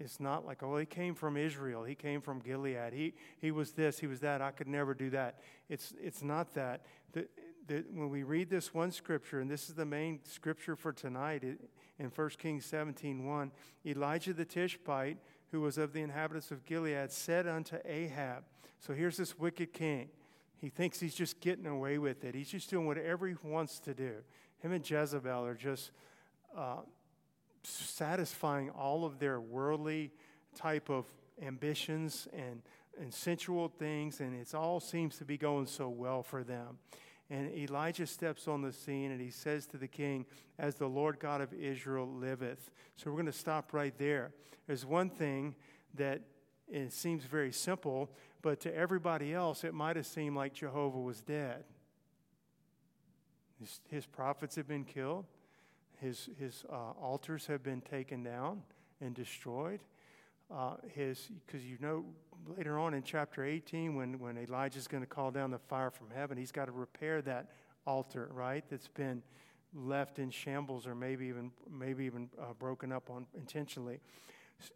It's 0.00 0.18
not 0.18 0.44
like, 0.44 0.62
oh, 0.62 0.76
he 0.76 0.86
came 0.86 1.14
from 1.14 1.36
Israel. 1.36 1.84
He 1.84 1.94
came 1.94 2.20
from 2.20 2.40
Gilead. 2.40 2.92
He, 2.92 3.14
he 3.40 3.50
was 3.50 3.72
this, 3.72 3.98
he 3.98 4.06
was 4.06 4.20
that. 4.20 4.42
I 4.42 4.50
could 4.50 4.66
never 4.66 4.92
do 4.92 5.10
that. 5.10 5.40
It's, 5.68 5.94
it's 6.02 6.22
not 6.22 6.54
that. 6.54 6.84
The, 7.12 7.28
the, 7.66 7.84
when 7.92 8.10
we 8.10 8.24
read 8.24 8.50
this 8.50 8.74
one 8.74 8.90
scripture, 8.90 9.40
and 9.40 9.50
this 9.50 9.68
is 9.68 9.76
the 9.76 9.86
main 9.86 10.20
scripture 10.24 10.74
for 10.76 10.92
tonight 10.92 11.44
it, 11.44 11.60
in 11.98 12.06
1 12.06 12.30
Kings 12.30 12.66
17 12.66 13.24
1, 13.24 13.52
Elijah 13.86 14.32
the 14.32 14.44
Tishbite, 14.44 15.18
who 15.52 15.60
was 15.60 15.78
of 15.78 15.92
the 15.92 16.02
inhabitants 16.02 16.50
of 16.50 16.64
Gilead, 16.66 17.12
said 17.12 17.46
unto 17.46 17.76
Ahab, 17.84 18.42
So 18.80 18.92
here's 18.94 19.16
this 19.16 19.38
wicked 19.38 19.72
king. 19.72 20.08
He 20.60 20.68
thinks 20.68 21.00
he's 21.00 21.14
just 21.14 21.40
getting 21.40 21.66
away 21.66 21.98
with 21.98 22.24
it. 22.24 22.34
He's 22.34 22.50
just 22.50 22.70
doing 22.70 22.86
whatever 22.86 23.26
he 23.26 23.34
wants 23.42 23.78
to 23.80 23.94
do. 23.94 24.14
Him 24.60 24.72
and 24.72 24.88
Jezebel 24.88 25.44
are 25.44 25.54
just 25.54 25.90
uh, 26.56 26.78
satisfying 27.62 28.70
all 28.70 29.04
of 29.04 29.18
their 29.18 29.40
worldly 29.40 30.12
type 30.54 30.88
of 30.88 31.06
ambitions 31.42 32.28
and, 32.32 32.62
and 33.00 33.12
sensual 33.12 33.68
things, 33.68 34.20
and 34.20 34.34
it 34.34 34.54
all 34.54 34.80
seems 34.80 35.16
to 35.18 35.24
be 35.24 35.36
going 35.36 35.66
so 35.66 35.88
well 35.88 36.22
for 36.22 36.44
them. 36.44 36.78
And 37.30 37.50
Elijah 37.54 38.06
steps 38.06 38.46
on 38.48 38.62
the 38.62 38.72
scene 38.72 39.10
and 39.10 39.20
he 39.20 39.30
says 39.30 39.66
to 39.68 39.78
the 39.78 39.88
king, 39.88 40.26
As 40.58 40.74
the 40.76 40.86
Lord 40.86 41.18
God 41.18 41.40
of 41.40 41.52
Israel 41.54 42.06
liveth. 42.06 42.70
So 42.96 43.10
we're 43.10 43.16
going 43.16 43.26
to 43.26 43.32
stop 43.32 43.72
right 43.72 43.96
there. 43.98 44.32
There's 44.66 44.84
one 44.84 45.08
thing 45.08 45.54
that 45.94 46.20
it 46.68 46.92
seems 46.92 47.24
very 47.24 47.52
simple, 47.52 48.10
but 48.44 48.60
to 48.60 48.76
everybody 48.76 49.32
else, 49.32 49.64
it 49.64 49.72
might 49.72 49.96
have 49.96 50.04
seemed 50.04 50.36
like 50.36 50.52
Jehovah 50.52 51.00
was 51.00 51.22
dead. 51.22 51.64
His, 53.58 53.80
his 53.88 54.04
prophets 54.04 54.54
have 54.56 54.68
been 54.68 54.84
killed, 54.84 55.24
his, 55.98 56.28
his 56.38 56.62
uh, 56.70 56.90
altars 57.00 57.46
have 57.46 57.62
been 57.62 57.80
taken 57.80 58.22
down 58.22 58.60
and 59.00 59.14
destroyed. 59.14 59.80
Uh, 60.52 60.74
his 60.92 61.30
because 61.46 61.64
you 61.64 61.78
know 61.80 62.04
later 62.58 62.78
on 62.78 62.92
in 62.92 63.02
chapter 63.02 63.42
18 63.42 63.94
when, 63.94 64.18
when 64.18 64.36
elijah's 64.36 64.86
going 64.86 65.02
to 65.02 65.08
call 65.08 65.30
down 65.30 65.50
the 65.50 65.58
fire 65.58 65.90
from 65.90 66.08
heaven 66.14 66.36
he's 66.36 66.52
got 66.52 66.66
to 66.66 66.72
repair 66.72 67.22
that 67.22 67.50
altar 67.86 68.28
right 68.30 68.62
that's 68.68 68.88
been 68.88 69.22
left 69.74 70.18
in 70.18 70.30
shambles 70.30 70.86
or 70.86 70.94
maybe 70.94 71.24
even 71.24 71.50
maybe 71.72 72.04
even 72.04 72.28
uh, 72.38 72.52
broken 72.58 72.92
up 72.92 73.08
on 73.08 73.24
intentionally 73.34 74.00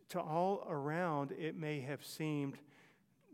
to 0.09 0.19
all 0.19 0.67
around 0.71 1.33
it 1.33 1.55
may 1.55 1.81
have 1.81 2.03
seemed 2.03 2.57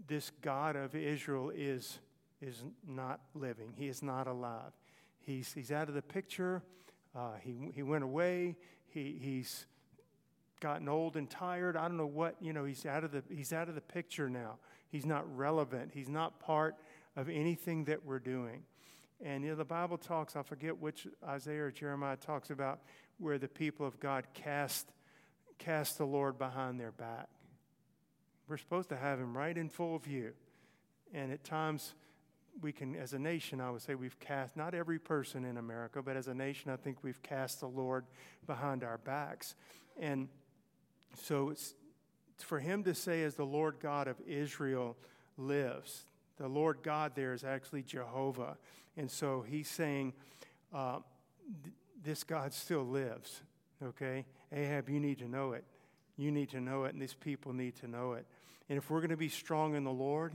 this 0.07 0.31
God 0.43 0.77
of 0.77 0.95
Israel 0.95 1.51
is, 1.55 1.99
is 2.41 2.63
not 2.87 3.21
living. 3.35 3.73
He 3.77 3.89
is 3.89 4.03
not 4.03 4.27
alive. 4.27 4.73
He's, 5.21 5.53
he's 5.53 5.73
out 5.73 5.89
of 5.89 5.95
the 5.95 6.03
picture. 6.03 6.63
Uh, 7.17 7.33
he, 7.41 7.71
he 7.75 7.83
went 7.83 8.05
away. 8.05 8.57
He, 8.87 9.19
he's 9.21 9.67
gotten 10.61 10.89
old 10.89 11.17
and 11.17 11.29
tired. 11.29 11.77
I 11.77 11.89
don't 11.89 11.97
know 11.97 12.07
what, 12.07 12.37
you 12.41 12.53
know, 12.53 12.65
he's 12.65 12.87
out, 12.87 13.05
of 13.05 13.13
the, 13.13 13.23
he's 13.29 13.53
out 13.53 13.69
of 13.69 13.75
the 13.75 13.81
picture 13.81 14.29
now. 14.29 14.59
He's 14.91 15.07
not 15.07 15.25
relevant. 15.37 15.91
He's 15.95 16.09
not 16.09 16.41
part 16.41 16.77
of 17.17 17.29
anything 17.29 17.85
that 17.85 18.05
we're 18.05 18.19
doing. 18.19 18.63
And 19.23 19.45
you 19.45 19.51
know, 19.51 19.57
the 19.57 19.65
Bible 19.65 19.97
talks, 19.97 20.37
I 20.37 20.43
forget 20.43 20.79
which 20.79 21.07
Isaiah 21.27 21.65
or 21.65 21.71
Jeremiah 21.71 22.17
talks 22.17 22.51
about 22.51 22.81
where 23.19 23.39
the 23.39 23.49
people 23.49 23.87
of 23.87 23.99
God 24.01 24.27
cast, 24.35 24.91
cast 25.59 25.99
the 25.99 26.05
Lord 26.05 26.39
behind 26.39 26.79
their 26.79 26.93
back. 26.93 27.29
We're 28.49 28.59
supposed 28.59 28.89
to 28.91 28.97
have 28.97 29.19
him 29.19 29.37
right 29.37 29.57
in 29.57 29.69
full 29.69 29.99
view. 29.99 30.33
And 31.13 31.33
at 31.33 31.45
times, 31.45 31.95
we 32.61 32.73
can, 32.73 32.95
as 32.97 33.13
a 33.13 33.19
nation, 33.19 33.61
I 33.61 33.71
would 33.71 33.83
say 33.83 33.95
we've 33.95 34.19
cast, 34.21 34.57
not 34.57 34.75
every 34.75 34.99
person 34.99 35.45
in 35.45 35.57
America, 35.57 36.03
but 36.03 36.17
as 36.17 36.29
a 36.29 36.35
nation, 36.35 36.71
I 36.71 36.77
think 36.77 36.99
we've 37.03 37.23
cast 37.23 37.61
the 37.61 37.69
Lord 37.69 38.05
behind 38.47 38.85
our 38.85 38.99
backs. 38.99 39.55
And 39.99 40.29
so 41.17 41.51
it's 41.51 41.75
for 42.39 42.59
him 42.59 42.85
to 42.85 42.95
say, 42.95 43.23
as 43.23 43.35
the 43.35 43.47
Lord 43.47 43.77
God 43.81 44.09
of 44.09 44.17
Israel 44.27 44.97
lives. 45.37 46.05
The 46.37 46.49
Lord 46.49 46.79
God 46.83 47.13
there 47.15 47.33
is 47.33 47.45
actually 47.45 47.83
Jehovah. 47.83 48.57
And 48.97 49.11
so 49.11 49.45
he's 49.49 49.69
saying, 49.69 50.13
uh, 50.73 50.99
this 52.05 52.25
God 52.25 52.53
still 52.53 52.85
lives, 52.85 53.41
okay? 53.83 54.27
Ahab, 54.53 54.89
you 54.91 55.01
need 55.01 55.19
to 55.19 55.29
know 55.29 55.53
it. 55.53 55.65
You 56.17 56.31
need 56.31 56.51
to 56.51 56.61
know 56.61 56.85
it, 56.85 56.93
and 56.93 57.03
these 57.03 57.15
people 57.15 57.53
need 57.53 57.77
to 57.77 57.89
know 57.89 58.13
it. 58.13 58.27
And 58.69 58.79
if 58.79 58.91
we're 58.91 59.01
going 59.01 59.11
to 59.11 59.17
be 59.17 59.29
strong 59.29 59.75
in 59.75 59.85
the 59.85 59.93
Lord, 59.93 60.33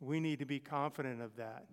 we 0.00 0.20
need 0.20 0.38
to 0.40 0.44
be 0.44 0.60
confident 0.60 1.22
of 1.22 1.36
that. 1.36 1.64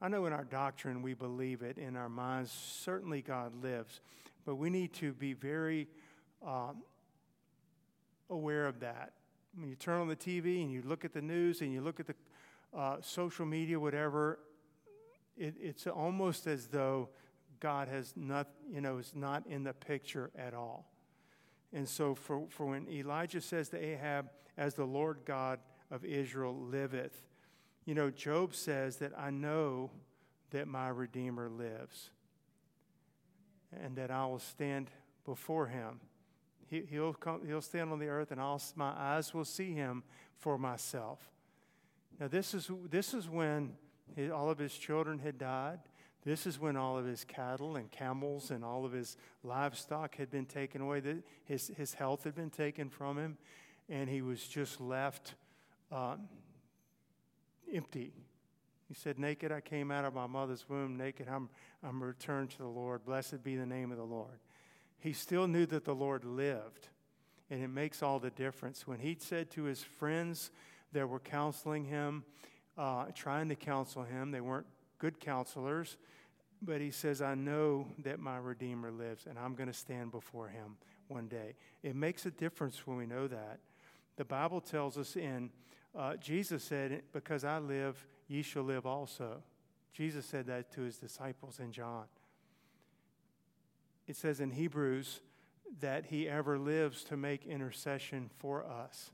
I 0.00 0.08
know 0.08 0.26
in 0.26 0.32
our 0.32 0.44
doctrine 0.44 1.02
we 1.02 1.14
believe 1.14 1.62
it, 1.62 1.78
in 1.78 1.96
our 1.96 2.08
minds, 2.08 2.52
certainly 2.52 3.22
God 3.22 3.62
lives, 3.62 4.00
but 4.44 4.56
we 4.56 4.68
need 4.68 4.92
to 4.94 5.12
be 5.12 5.32
very 5.32 5.88
um, 6.46 6.82
aware 8.28 8.66
of 8.66 8.80
that. 8.80 9.12
When 9.54 9.70
you 9.70 9.76
turn 9.76 10.00
on 10.00 10.08
the 10.08 10.16
TV 10.16 10.62
and 10.62 10.70
you 10.70 10.82
look 10.82 11.04
at 11.04 11.14
the 11.14 11.22
news 11.22 11.62
and 11.62 11.72
you 11.72 11.80
look 11.80 11.98
at 11.98 12.06
the 12.06 12.14
uh, 12.76 12.96
social 13.00 13.46
media, 13.46 13.80
whatever, 13.80 14.38
it, 15.36 15.54
it's 15.58 15.86
almost 15.86 16.46
as 16.46 16.66
though 16.66 17.08
God 17.58 17.88
has 17.88 18.12
not, 18.16 18.48
you 18.70 18.82
know, 18.82 18.98
is 18.98 19.12
not 19.14 19.46
in 19.46 19.64
the 19.64 19.72
picture 19.72 20.30
at 20.36 20.52
all. 20.52 20.90
And 21.72 21.88
so, 21.88 22.14
for, 22.14 22.44
for 22.48 22.66
when 22.66 22.88
Elijah 22.88 23.40
says 23.40 23.68
to 23.70 23.78
Ahab, 23.78 24.30
As 24.56 24.74
the 24.74 24.84
Lord 24.84 25.18
God 25.24 25.58
of 25.90 26.04
Israel 26.04 26.56
liveth, 26.56 27.22
you 27.84 27.94
know, 27.94 28.10
Job 28.10 28.54
says 28.54 28.96
that 28.96 29.12
I 29.16 29.30
know 29.30 29.90
that 30.50 30.66
my 30.66 30.88
Redeemer 30.88 31.48
lives 31.48 32.10
and 33.72 33.96
that 33.96 34.10
I 34.10 34.26
will 34.26 34.38
stand 34.38 34.90
before 35.24 35.66
him. 35.66 36.00
He, 36.68 36.98
will 36.98 37.14
come, 37.14 37.42
he'll 37.46 37.60
stand 37.60 37.92
on 37.92 38.00
the 38.00 38.08
earth 38.08 38.32
and 38.32 38.40
I'll, 38.40 38.60
my 38.74 38.90
eyes 38.90 39.32
will 39.32 39.44
see 39.44 39.72
him 39.72 40.02
for 40.36 40.58
myself. 40.58 41.30
Now, 42.18 42.28
this 42.28 42.54
is, 42.54 42.70
this 42.90 43.14
is 43.14 43.28
when 43.28 43.74
his, 44.16 44.32
all 44.32 44.50
of 44.50 44.58
his 44.58 44.74
children 44.74 45.18
had 45.18 45.38
died. 45.38 45.78
This 46.26 46.44
is 46.44 46.58
when 46.58 46.76
all 46.76 46.98
of 46.98 47.06
his 47.06 47.22
cattle 47.22 47.76
and 47.76 47.88
camels 47.88 48.50
and 48.50 48.64
all 48.64 48.84
of 48.84 48.90
his 48.90 49.16
livestock 49.44 50.16
had 50.16 50.28
been 50.28 50.44
taken 50.44 50.80
away. 50.80 51.00
His, 51.44 51.70
his 51.76 51.94
health 51.94 52.24
had 52.24 52.34
been 52.34 52.50
taken 52.50 52.90
from 52.90 53.16
him, 53.16 53.38
and 53.88 54.10
he 54.10 54.22
was 54.22 54.44
just 54.44 54.80
left 54.80 55.34
uh, 55.92 56.16
empty. 57.72 58.12
He 58.88 58.94
said, 58.94 59.20
Naked 59.20 59.52
I 59.52 59.60
came 59.60 59.92
out 59.92 60.04
of 60.04 60.14
my 60.14 60.26
mother's 60.26 60.68
womb, 60.68 60.96
naked 60.96 61.28
I'm, 61.28 61.48
I'm 61.84 62.02
returned 62.02 62.50
to 62.50 62.58
the 62.58 62.66
Lord. 62.66 63.04
Blessed 63.04 63.44
be 63.44 63.54
the 63.54 63.64
name 63.64 63.92
of 63.92 63.96
the 63.96 64.02
Lord. 64.02 64.40
He 64.98 65.12
still 65.12 65.46
knew 65.46 65.66
that 65.66 65.84
the 65.84 65.94
Lord 65.94 66.24
lived, 66.24 66.88
and 67.50 67.62
it 67.62 67.68
makes 67.68 68.02
all 68.02 68.18
the 68.18 68.30
difference. 68.30 68.84
When 68.84 68.98
he 68.98 69.16
said 69.20 69.48
to 69.52 69.62
his 69.62 69.84
friends 69.84 70.50
that 70.92 71.08
were 71.08 71.20
counseling 71.20 71.84
him, 71.84 72.24
uh, 72.76 73.04
trying 73.14 73.48
to 73.50 73.54
counsel 73.54 74.02
him, 74.02 74.32
they 74.32 74.40
weren't 74.40 74.66
good 74.98 75.20
counselors. 75.20 75.96
But 76.62 76.80
he 76.80 76.90
says, 76.90 77.20
I 77.20 77.34
know 77.34 77.86
that 78.02 78.18
my 78.18 78.38
Redeemer 78.38 78.90
lives, 78.90 79.26
and 79.28 79.38
I'm 79.38 79.54
going 79.54 79.68
to 79.68 79.74
stand 79.74 80.10
before 80.10 80.48
him 80.48 80.76
one 81.08 81.28
day. 81.28 81.54
It 81.82 81.94
makes 81.94 82.26
a 82.26 82.30
difference 82.30 82.86
when 82.86 82.96
we 82.96 83.06
know 83.06 83.28
that. 83.28 83.60
The 84.16 84.24
Bible 84.24 84.60
tells 84.60 84.96
us 84.96 85.16
in, 85.16 85.50
uh, 85.96 86.16
Jesus 86.16 86.64
said, 86.64 87.02
Because 87.12 87.44
I 87.44 87.58
live, 87.58 88.06
ye 88.28 88.42
shall 88.42 88.62
live 88.62 88.86
also. 88.86 89.42
Jesus 89.92 90.26
said 90.26 90.46
that 90.46 90.72
to 90.72 90.82
his 90.82 90.96
disciples 90.98 91.58
in 91.58 91.72
John. 91.72 92.04
It 94.06 94.16
says 94.16 94.40
in 94.40 94.50
Hebrews 94.50 95.20
that 95.80 96.06
he 96.06 96.28
ever 96.28 96.58
lives 96.58 97.02
to 97.04 97.16
make 97.16 97.44
intercession 97.44 98.30
for 98.38 98.64
us. 98.64 99.10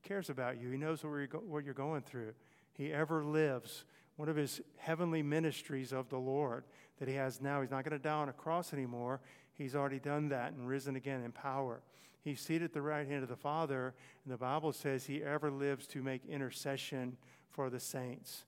He 0.00 0.08
cares 0.08 0.30
about 0.30 0.60
you, 0.60 0.70
he 0.70 0.76
knows 0.76 1.04
what 1.04 1.44
what 1.44 1.64
you're 1.64 1.74
going 1.74 2.02
through. 2.02 2.32
He 2.74 2.92
ever 2.92 3.24
lives 3.24 3.84
one 4.16 4.28
of 4.28 4.36
his 4.36 4.60
heavenly 4.76 5.22
ministries 5.22 5.92
of 5.92 6.08
the 6.08 6.18
Lord 6.18 6.64
that 6.98 7.08
he 7.08 7.14
has 7.14 7.40
now. 7.40 7.60
He's 7.60 7.70
not 7.70 7.84
going 7.84 7.98
to 7.98 8.02
die 8.02 8.12
on 8.12 8.28
a 8.28 8.32
cross 8.32 8.72
anymore. 8.72 9.20
He's 9.54 9.74
already 9.74 9.98
done 9.98 10.28
that 10.28 10.52
and 10.52 10.68
risen 10.68 10.96
again 10.96 11.22
in 11.22 11.32
power. 11.32 11.82
He's 12.22 12.40
seated 12.40 12.64
at 12.64 12.72
the 12.72 12.82
right 12.82 13.06
hand 13.06 13.22
of 13.22 13.28
the 13.28 13.36
Father, 13.36 13.94
and 14.24 14.32
the 14.32 14.38
Bible 14.38 14.72
says 14.72 15.04
he 15.04 15.22
ever 15.22 15.50
lives 15.50 15.86
to 15.88 16.02
make 16.02 16.24
intercession 16.26 17.16
for 17.50 17.68
the 17.70 17.80
saints 17.80 18.44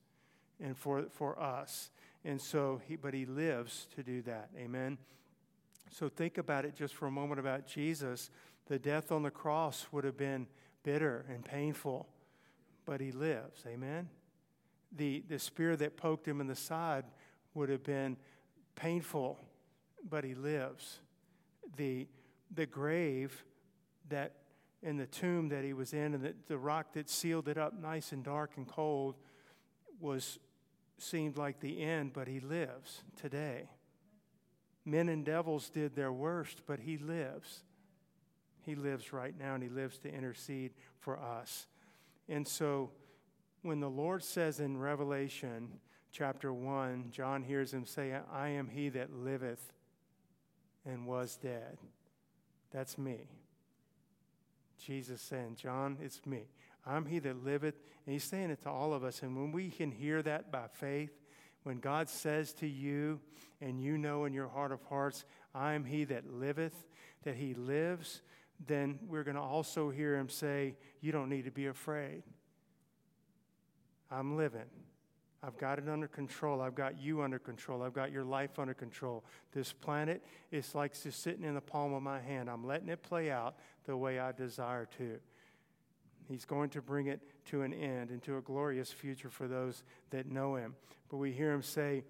and 0.60 0.76
for, 0.76 1.04
for 1.10 1.38
us. 1.38 1.90
And 2.24 2.40
so, 2.40 2.80
he, 2.86 2.96
but 2.96 3.12
he 3.12 3.26
lives 3.26 3.86
to 3.94 4.02
do 4.02 4.22
that. 4.22 4.48
Amen. 4.58 4.98
So 5.90 6.08
think 6.08 6.38
about 6.38 6.64
it 6.64 6.74
just 6.74 6.94
for 6.94 7.06
a 7.06 7.10
moment 7.10 7.38
about 7.38 7.66
Jesus. 7.66 8.30
The 8.66 8.78
death 8.78 9.12
on 9.12 9.22
the 9.22 9.30
cross 9.30 9.86
would 9.92 10.04
have 10.04 10.16
been 10.16 10.46
bitter 10.82 11.26
and 11.28 11.44
painful, 11.44 12.08
but 12.86 13.00
he 13.00 13.12
lives. 13.12 13.62
Amen 13.66 14.08
the, 14.96 15.22
the 15.28 15.38
spear 15.38 15.76
that 15.76 15.96
poked 15.96 16.26
him 16.26 16.40
in 16.40 16.46
the 16.46 16.56
side 16.56 17.04
would 17.54 17.68
have 17.68 17.82
been 17.82 18.16
painful, 18.74 19.38
but 20.08 20.24
he 20.24 20.34
lives. 20.34 21.00
The, 21.76 22.06
the 22.54 22.66
grave 22.66 23.44
that 24.08 24.32
in 24.82 24.96
the 24.96 25.06
tomb 25.06 25.48
that 25.48 25.64
he 25.64 25.72
was 25.72 25.92
in 25.92 26.14
and 26.14 26.22
the, 26.22 26.34
the 26.46 26.58
rock 26.58 26.92
that 26.92 27.08
sealed 27.08 27.48
it 27.48 27.58
up 27.58 27.78
nice 27.80 28.12
and 28.12 28.22
dark 28.22 28.52
and 28.56 28.68
cold 28.68 29.16
was 30.00 30.38
seemed 30.98 31.36
like 31.36 31.60
the 31.60 31.82
end, 31.82 32.12
but 32.12 32.28
he 32.28 32.40
lives 32.40 33.02
today. 33.20 33.68
Men 34.84 35.08
and 35.08 35.24
devils 35.24 35.68
did 35.68 35.94
their 35.94 36.12
worst, 36.12 36.62
but 36.66 36.80
he 36.80 36.96
lives. 36.96 37.64
He 38.62 38.74
lives 38.74 39.12
right 39.12 39.34
now 39.38 39.54
and 39.54 39.62
he 39.62 39.68
lives 39.68 39.98
to 39.98 40.12
intercede 40.12 40.72
for 40.98 41.18
us. 41.18 41.66
And 42.28 42.46
so 42.46 42.90
when 43.66 43.80
the 43.80 43.90
Lord 43.90 44.22
says 44.22 44.60
in 44.60 44.78
Revelation 44.78 45.80
chapter 46.12 46.52
1, 46.52 47.10
John 47.10 47.42
hears 47.42 47.74
him 47.74 47.84
say, 47.84 48.16
I 48.32 48.48
am 48.50 48.68
he 48.68 48.88
that 48.90 49.12
liveth 49.12 49.72
and 50.84 51.06
was 51.06 51.36
dead. 51.36 51.78
That's 52.72 52.96
me. 52.96 53.28
Jesus 54.78 55.20
saying, 55.20 55.56
John, 55.56 55.98
it's 56.00 56.24
me. 56.24 56.44
I'm 56.86 57.06
he 57.06 57.18
that 57.18 57.44
liveth. 57.44 57.74
And 58.06 58.12
he's 58.12 58.24
saying 58.24 58.50
it 58.50 58.62
to 58.62 58.70
all 58.70 58.94
of 58.94 59.02
us. 59.02 59.22
And 59.22 59.36
when 59.36 59.50
we 59.50 59.70
can 59.70 59.90
hear 59.90 60.22
that 60.22 60.52
by 60.52 60.66
faith, 60.72 61.10
when 61.64 61.78
God 61.78 62.08
says 62.08 62.52
to 62.54 62.68
you, 62.68 63.20
and 63.60 63.80
you 63.80 63.98
know 63.98 64.26
in 64.26 64.32
your 64.32 64.48
heart 64.48 64.70
of 64.70 64.82
hearts, 64.82 65.24
I 65.54 65.72
am 65.72 65.84
he 65.84 66.04
that 66.04 66.32
liveth, 66.32 66.84
that 67.24 67.34
he 67.34 67.54
lives, 67.54 68.22
then 68.64 69.00
we're 69.08 69.24
going 69.24 69.36
to 69.36 69.42
also 69.42 69.90
hear 69.90 70.14
him 70.14 70.28
say, 70.28 70.76
You 71.00 71.10
don't 71.10 71.28
need 71.28 71.46
to 71.46 71.50
be 71.50 71.66
afraid. 71.66 72.22
I'm 74.10 74.36
living. 74.36 74.68
I've 75.42 75.56
got 75.58 75.78
it 75.78 75.88
under 75.88 76.08
control. 76.08 76.60
I've 76.60 76.74
got 76.74 76.98
you 76.98 77.22
under 77.22 77.38
control. 77.38 77.82
I've 77.82 77.92
got 77.92 78.10
your 78.10 78.24
life 78.24 78.58
under 78.58 78.74
control. 78.74 79.24
This 79.52 79.72
planet 79.72 80.24
is 80.50 80.74
like 80.74 81.00
just 81.00 81.22
sitting 81.22 81.44
in 81.44 81.54
the 81.54 81.60
palm 81.60 81.92
of 81.92 82.02
my 82.02 82.20
hand. 82.20 82.50
I'm 82.50 82.66
letting 82.66 82.88
it 82.88 83.02
play 83.02 83.30
out 83.30 83.56
the 83.84 83.96
way 83.96 84.18
I 84.18 84.32
desire 84.32 84.88
to. 84.98 85.18
He's 86.28 86.44
going 86.44 86.70
to 86.70 86.82
bring 86.82 87.06
it 87.06 87.20
to 87.46 87.62
an 87.62 87.72
end 87.72 88.10
and 88.10 88.20
to 88.24 88.38
a 88.38 88.40
glorious 88.40 88.90
future 88.90 89.30
for 89.30 89.46
those 89.46 89.84
that 90.10 90.26
know 90.26 90.56
him. 90.56 90.74
But 91.08 91.18
we 91.18 91.30
hear 91.30 91.52
him 91.52 91.62
say, 91.62 92.02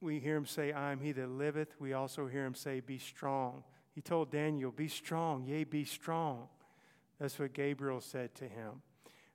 we 0.00 0.20
hear 0.20 0.36
him 0.36 0.46
say, 0.46 0.70
I 0.70 0.92
am 0.92 1.00
he 1.00 1.12
that 1.12 1.30
liveth. 1.30 1.74
We 1.80 1.94
also 1.94 2.28
hear 2.28 2.44
him 2.44 2.54
say, 2.54 2.80
Be 2.80 2.98
strong. 2.98 3.64
He 3.94 4.02
told 4.02 4.30
Daniel, 4.30 4.70
Be 4.70 4.86
strong, 4.86 5.44
yea, 5.44 5.64
be 5.64 5.84
strong. 5.84 6.48
That's 7.18 7.38
what 7.38 7.54
Gabriel 7.54 8.00
said 8.00 8.34
to 8.36 8.44
him 8.44 8.82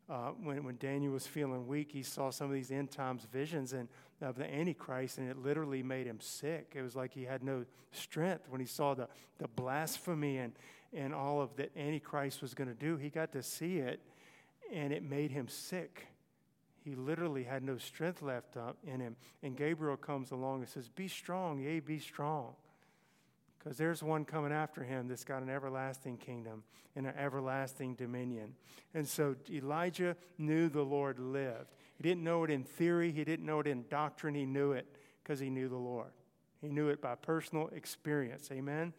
uh, 0.09 0.31
when, 0.41 0.63
when 0.63 0.77
Daniel 0.77 1.13
was 1.13 1.27
feeling 1.27 1.67
weak, 1.67 1.91
he 1.91 2.03
saw 2.03 2.31
some 2.31 2.47
of 2.47 2.53
these 2.53 2.71
end 2.71 2.91
times 2.91 3.27
visions 3.31 3.73
and 3.73 3.87
of 4.21 4.35
the 4.35 4.53
Antichrist, 4.53 5.17
and 5.17 5.29
it 5.29 5.37
literally 5.37 5.81
made 5.81 6.05
him 6.05 6.19
sick. 6.19 6.73
It 6.75 6.81
was 6.81 6.95
like 6.95 7.13
he 7.13 7.23
had 7.23 7.43
no 7.43 7.63
strength 7.91 8.49
when 8.49 8.59
he 8.59 8.67
saw 8.67 8.93
the, 8.93 9.07
the 9.37 9.47
blasphemy 9.47 10.37
and, 10.37 10.53
and 10.93 11.13
all 11.13 11.41
of 11.41 11.55
that 11.55 11.75
Antichrist 11.77 12.41
was 12.41 12.53
going 12.53 12.67
to 12.67 12.73
do. 12.73 12.97
He 12.97 13.09
got 13.09 13.31
to 13.33 13.43
see 13.43 13.77
it, 13.77 14.01
and 14.73 14.91
it 14.91 15.03
made 15.03 15.31
him 15.31 15.47
sick. 15.47 16.07
He 16.83 16.95
literally 16.95 17.43
had 17.43 17.63
no 17.63 17.77
strength 17.77 18.21
left 18.21 18.57
up 18.57 18.77
in 18.83 18.99
him. 18.99 19.15
And 19.41 19.55
Gabriel 19.55 19.95
comes 19.95 20.31
along 20.31 20.61
and 20.61 20.69
says, 20.69 20.89
Be 20.89 21.07
strong, 21.07 21.59
yea, 21.59 21.79
be 21.79 21.99
strong 21.99 22.55
because 23.59 23.77
there's 23.77 24.01
one 24.01 24.23
coming 24.23 24.53
after 24.53 24.83
him 24.83 25.07
that's 25.07 25.25
got 25.25 25.43
an 25.43 25.49
everlasting 25.49 26.17
kingdom 26.17 26.63
and 26.95 27.05
an 27.05 27.13
everlasting 27.17 27.95
dominion. 27.95 28.53
And 28.93 29.07
so 29.07 29.35
Elijah 29.51 30.15
knew 30.37 30.69
the 30.69 30.81
Lord 30.81 31.19
lived. 31.19 31.75
He 31.97 32.03
didn't 32.03 32.23
know 32.23 32.43
it 32.45 32.49
in 32.49 32.63
theory, 32.63 33.11
he 33.11 33.23
didn't 33.23 33.45
know 33.45 33.59
it 33.59 33.67
in 33.67 33.85
doctrine, 33.89 34.33
he 34.33 34.45
knew 34.45 34.71
it 34.71 34.87
because 35.21 35.39
he 35.39 35.49
knew 35.49 35.67
the 35.67 35.75
Lord. 35.75 36.11
He 36.61 36.69
knew 36.69 36.89
it 36.89 37.01
by 37.01 37.15
personal 37.15 37.69
experience. 37.69 38.49
Amen. 38.51 38.93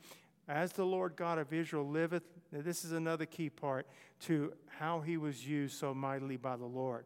As 0.49 0.73
the 0.73 0.85
Lord 0.85 1.17
God 1.17 1.39
of 1.39 1.53
Israel 1.53 1.89
liveth, 1.89 2.25
this 2.53 2.85
is 2.85 2.93
another 2.93 3.27
key 3.27 3.51
part 3.51 3.87
to 4.23 4.53
how 4.67 5.01
he 5.01 5.17
was 5.17 5.47
used 5.47 5.79
so 5.79 5.95
mightily 5.95 6.37
by 6.37 6.57
the 6.57 6.67
Lord. 6.67 7.05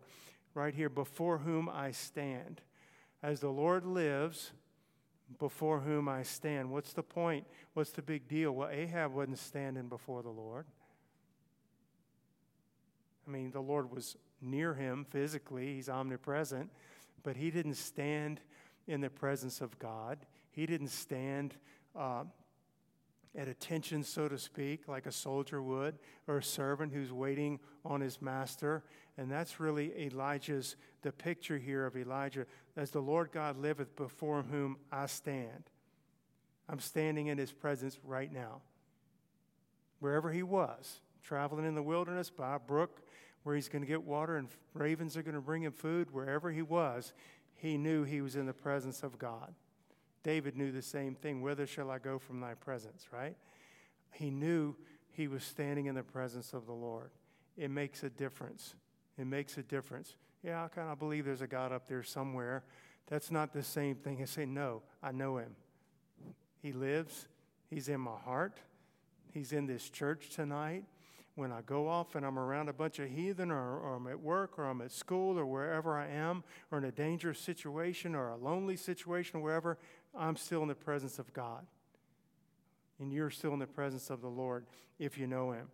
Right 0.55 0.75
here, 0.75 0.89
before 0.89 1.39
whom 1.39 1.69
I 1.69 1.91
stand. 1.91 2.63
As 3.23 3.41
the 3.41 3.49
Lord 3.49 3.85
lives, 3.85 4.53
before 5.39 5.81
whom 5.81 6.09
I 6.09 6.23
stand. 6.23 6.71
What's 6.71 6.93
the 6.93 7.03
point? 7.03 7.47
What's 7.75 7.91
the 7.91 8.03
big 8.03 8.29
deal? 8.29 8.53
Well, 8.53 8.69
Ahab 8.71 9.13
wasn't 9.13 9.39
standing 9.39 9.89
before 9.89 10.23
the 10.23 10.31
Lord. 10.31 10.67
I 13.27 13.31
mean, 13.31 13.51
the 13.51 13.61
Lord 13.61 13.91
was 13.91 14.17
near 14.41 14.75
him 14.75 15.07
physically, 15.09 15.75
he's 15.75 15.89
omnipresent, 15.89 16.71
but 17.23 17.37
he 17.37 17.51
didn't 17.51 17.75
stand 17.75 18.41
in 18.87 19.01
the 19.01 19.09
presence 19.09 19.61
of 19.61 19.79
God. 19.79 20.19
He 20.51 20.67
didn't 20.67 20.89
stand 20.89 21.55
uh, 21.99 22.25
at 23.37 23.49
attention, 23.49 24.03
so 24.03 24.29
to 24.29 24.39
speak, 24.39 24.87
like 24.87 25.07
a 25.07 25.13
soldier 25.13 25.63
would, 25.63 25.99
or 26.29 26.39
a 26.39 26.43
servant 26.43 26.93
who's 26.93 27.13
waiting 27.13 27.59
on 27.85 28.01
his 28.01 28.21
master. 28.21 28.85
And 29.17 29.31
that's 29.31 29.59
really 29.59 29.93
Elijah's, 29.99 30.77
the 31.05 31.13
picture 31.13 31.59
here 31.59 31.87
of 31.87 31.97
Elijah. 31.97 32.47
As 32.77 32.91
the 32.91 33.01
Lord 33.01 33.31
God 33.31 33.57
liveth 33.57 33.95
before 33.95 34.43
whom 34.43 34.77
I 34.91 35.07
stand. 35.07 35.71
I'm 36.69 36.81
standing 36.81 37.29
in 37.29 37.39
his 37.39 37.53
presence 37.53 38.01
right 38.03 38.33
now. 38.33 38.63
Wherever 40.01 40.33
he 40.33 40.43
was, 40.43 41.01
traveling 41.23 41.65
in 41.65 41.77
the 41.77 41.83
wilderness 41.83 42.31
by 42.31 42.57
a 42.57 42.59
brook 42.59 43.03
where 43.45 43.55
he's 43.55 43.69
going 43.69 43.83
to 43.83 43.89
get 43.89 44.03
water 44.03 44.39
and 44.39 44.49
ravens 44.73 45.17
are 45.17 45.23
going 45.23 45.35
to 45.35 45.41
bring 45.41 45.63
him 45.63 45.73
food, 45.73 46.11
wherever 46.11 46.51
he 46.51 46.63
was, 46.63 47.13
he 47.55 47.79
knew 47.79 48.03
he 48.03 48.21
was 48.21 48.35
in 48.35 48.47
the 48.47 48.53
presence 48.53 49.03
of 49.03 49.19
God. 49.19 49.55
David 50.23 50.57
knew 50.57 50.73
the 50.73 50.83
same 50.83 51.15
thing. 51.15 51.43
Whither 51.43 51.67
shall 51.67 51.91
I 51.91 51.99
go 51.99 52.19
from 52.19 52.41
thy 52.41 52.55
presence, 52.55 53.09
right? 53.13 53.37
He 54.11 54.31
knew 54.31 54.75
he 55.13 55.29
was 55.29 55.45
standing 55.45 55.87
in 55.87 55.95
the 55.95 56.03
presence 56.03 56.55
of 56.55 56.67
the 56.67 56.73
Lord. 56.73 57.11
It 57.57 57.71
makes 57.71 58.03
a 58.03 58.11
difference. 58.11 58.75
It 59.19 59.27
makes 59.27 59.59
a 59.59 59.63
difference. 59.63 60.17
Yeah, 60.45 60.63
I 60.63 60.69
kind 60.69 60.91
of 60.91 60.99
believe 60.99 61.25
there's 61.25 61.41
a 61.41 61.47
God 61.47 61.73
up 61.73 61.89
there 61.89 62.03
somewhere. 62.03 62.65
That's 63.07 63.31
not 63.31 63.55
the 63.55 63.63
same 63.63 63.97
thing 63.97 64.21
as 64.21 64.29
saying, 64.31 64.53
No, 64.53 64.83
I 65.03 65.11
know 65.11 65.39
him. 65.39 65.57
He 66.61 66.73
lives, 66.73 67.29
he's 67.71 67.89
in 67.89 68.01
my 68.01 68.19
heart, 68.25 68.59
he's 69.33 69.53
in 69.53 69.67
this 69.67 69.89
church 69.89 70.31
tonight. 70.31 70.85
When 71.37 71.51
I 71.51 71.63
go 71.63 71.89
off 71.89 72.15
and 72.15 72.25
I'm 72.25 72.39
around 72.39 72.69
a 72.69 72.73
bunch 72.73 73.01
of 73.01 73.09
heathen, 73.09 73.51
or, 73.51 73.79
or 73.79 73.97
I'm 73.97 74.07
at 74.07 74.21
work, 74.21 74.57
or 74.57 74.67
I'm 74.67 74.81
at 74.83 74.93
school, 74.93 75.37
or 75.37 75.45
wherever 75.45 75.99
I 75.99 76.07
am, 76.09 76.45
or 76.71 76.79
in 76.79 76.85
a 76.85 76.93
dangerous 76.93 77.41
situation, 77.41 78.15
or 78.15 78.29
a 78.29 78.37
lonely 78.37 78.77
situation, 78.77 79.41
wherever, 79.41 79.77
I'm 80.15 80.37
still 80.37 80.63
in 80.63 80.69
the 80.69 80.77
presence 80.77 81.19
of 81.19 81.33
God. 81.33 81.67
And 83.01 83.13
you're 83.13 83.31
still 83.31 83.53
in 83.53 83.59
the 83.59 83.67
presence 83.67 84.11
of 84.11 84.21
the 84.21 84.29
Lord 84.29 84.67
if 85.01 85.19
you 85.19 85.27
know 85.27 85.51
him. 85.51 85.67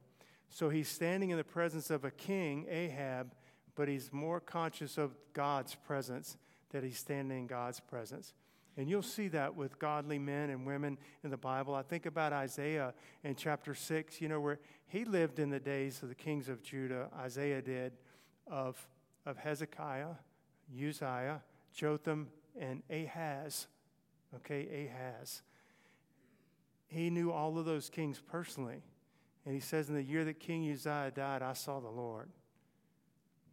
So 0.49 0.71
he's 0.71 0.89
standing 0.89 1.29
in 1.29 1.37
the 1.37 1.45
presence 1.45 1.91
of 1.91 2.07
a 2.07 2.11
king, 2.11 2.67
Ahab, 2.71 3.33
but 3.75 3.89
he's 3.89 4.13
more 4.13 4.41
conscious 4.41 4.99
of 4.99 5.15
God's 5.33 5.75
presence 5.75 6.37
that 6.71 6.85
he's 6.85 6.99
standing 6.99 7.39
in 7.39 7.47
God's 7.47 7.81
presence. 7.81 8.35
And 8.77 8.89
you'll 8.89 9.03
see 9.03 9.29
that 9.29 9.57
with 9.57 9.79
godly 9.79 10.19
men 10.19 10.51
and 10.51 10.65
women 10.65 10.97
in 11.25 11.31
the 11.31 11.37
Bible. 11.37 11.75
I 11.75 11.83
think 11.83 12.07
about 12.07 12.33
Isaiah 12.33 12.95
in 13.25 13.35
chapter 13.35 13.75
6, 13.75 14.21
you 14.21 14.29
know, 14.29 14.41
where 14.41 14.61
he 14.87 15.05
lived 15.05 15.39
in 15.39 15.51
the 15.51 15.61
days 15.61 16.03
of 16.03 16.09
the 16.09 16.15
kings 16.15 16.49
of 16.49 16.63
Judah, 16.63 17.09
Isaiah 17.19 17.61
did, 17.61 17.93
of, 18.47 18.79
of 19.27 19.37
Hezekiah, 19.37 20.15
Uzziah, 20.73 21.43
Jotham, 21.75 22.29
and 22.59 22.83
Ahaz 22.91 23.67
okay, 24.37 24.89
Ahaz. 24.89 25.43
He 26.89 27.11
knew 27.11 27.31
all 27.31 27.59
of 27.59 27.65
those 27.65 27.89
kings 27.89 28.21
personally. 28.21 28.83
And 29.45 29.55
he 29.55 29.61
says, 29.61 29.89
In 29.89 29.95
the 29.95 30.03
year 30.03 30.25
that 30.25 30.41
King 30.41 30.71
Uzziah 30.71 31.13
died, 31.15 31.43
I 31.43 31.53
saw 31.53 31.81
the 31.81 31.89
Lord. 31.89 32.29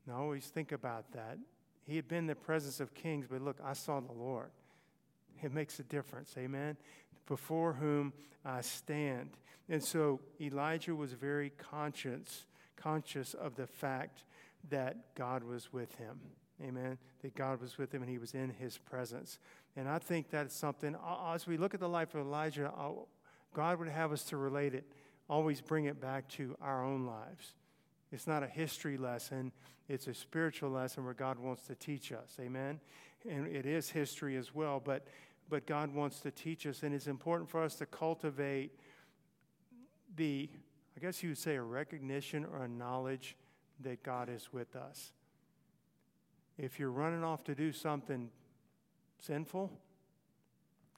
Now, 0.07 0.21
always 0.21 0.45
think 0.45 0.71
about 0.71 1.11
that. 1.11 1.37
He 1.85 1.97
had 1.97 2.07
been 2.07 2.19
in 2.19 2.27
the 2.27 2.35
presence 2.35 2.79
of 2.79 2.93
kings, 2.93 3.27
but 3.29 3.41
look, 3.41 3.57
I 3.63 3.73
saw 3.73 3.99
the 3.99 4.13
Lord. 4.13 4.51
It 5.43 5.53
makes 5.53 5.79
a 5.79 5.83
difference, 5.83 6.33
amen? 6.37 6.77
Before 7.27 7.73
whom 7.73 8.13
I 8.45 8.61
stand. 8.61 9.31
And 9.69 9.83
so 9.83 10.21
Elijah 10.39 10.95
was 10.95 11.11
very 11.11 11.51
conscious, 11.57 12.45
conscious 12.77 13.33
of 13.33 13.55
the 13.55 13.67
fact 13.67 14.23
that 14.69 15.13
God 15.15 15.43
was 15.43 15.73
with 15.73 15.93
him. 15.95 16.19
Amen. 16.63 16.97
That 17.21 17.35
God 17.35 17.61
was 17.61 17.77
with 17.77 17.93
him 17.93 18.01
and 18.01 18.09
he 18.09 18.17
was 18.17 18.33
in 18.33 18.49
his 18.49 18.77
presence. 18.77 19.39
And 19.75 19.87
I 19.87 19.99
think 19.99 20.29
that's 20.29 20.55
something, 20.55 20.95
as 21.33 21.45
we 21.45 21.57
look 21.57 21.73
at 21.73 21.79
the 21.79 21.89
life 21.89 22.15
of 22.15 22.21
Elijah, 22.21 22.71
God 23.53 23.79
would 23.79 23.89
have 23.89 24.11
us 24.11 24.23
to 24.25 24.37
relate 24.37 24.73
it, 24.73 24.85
always 25.29 25.61
bring 25.61 25.85
it 25.85 26.01
back 26.01 26.27
to 26.29 26.55
our 26.61 26.83
own 26.83 27.05
lives. 27.05 27.53
It's 28.11 28.27
not 28.27 28.43
a 28.43 28.47
history 28.47 28.97
lesson, 28.97 29.51
it's 29.89 30.07
a 30.07 30.13
spiritual 30.13 30.69
lesson 30.69 31.05
where 31.05 31.13
God 31.13 31.39
wants 31.39 31.63
to 31.63 31.75
teach 31.75 32.11
us. 32.11 32.37
Amen. 32.39 32.79
And 33.29 33.47
it 33.47 33.65
is 33.65 33.89
history 33.89 34.35
as 34.37 34.53
well, 34.53 34.81
but, 34.83 35.07
but 35.49 35.65
God 35.65 35.93
wants 35.93 36.19
to 36.21 36.31
teach 36.31 36.65
us. 36.65 36.83
And 36.83 36.93
it's 36.93 37.07
important 37.07 37.49
for 37.49 37.63
us 37.63 37.75
to 37.75 37.85
cultivate 37.85 38.71
the, 40.15 40.49
I 40.95 40.99
guess 40.99 41.23
you 41.23 41.29
would 41.29 41.37
say, 41.37 41.55
a 41.55 41.61
recognition 41.61 42.45
or 42.45 42.63
a 42.63 42.67
knowledge 42.67 43.35
that 43.81 44.03
God 44.03 44.29
is 44.29 44.51
with 44.51 44.75
us. 44.75 45.11
If 46.57 46.79
you're 46.79 46.91
running 46.91 47.23
off 47.23 47.43
to 47.45 47.55
do 47.55 47.71
something 47.71 48.29
sinful, 49.21 49.71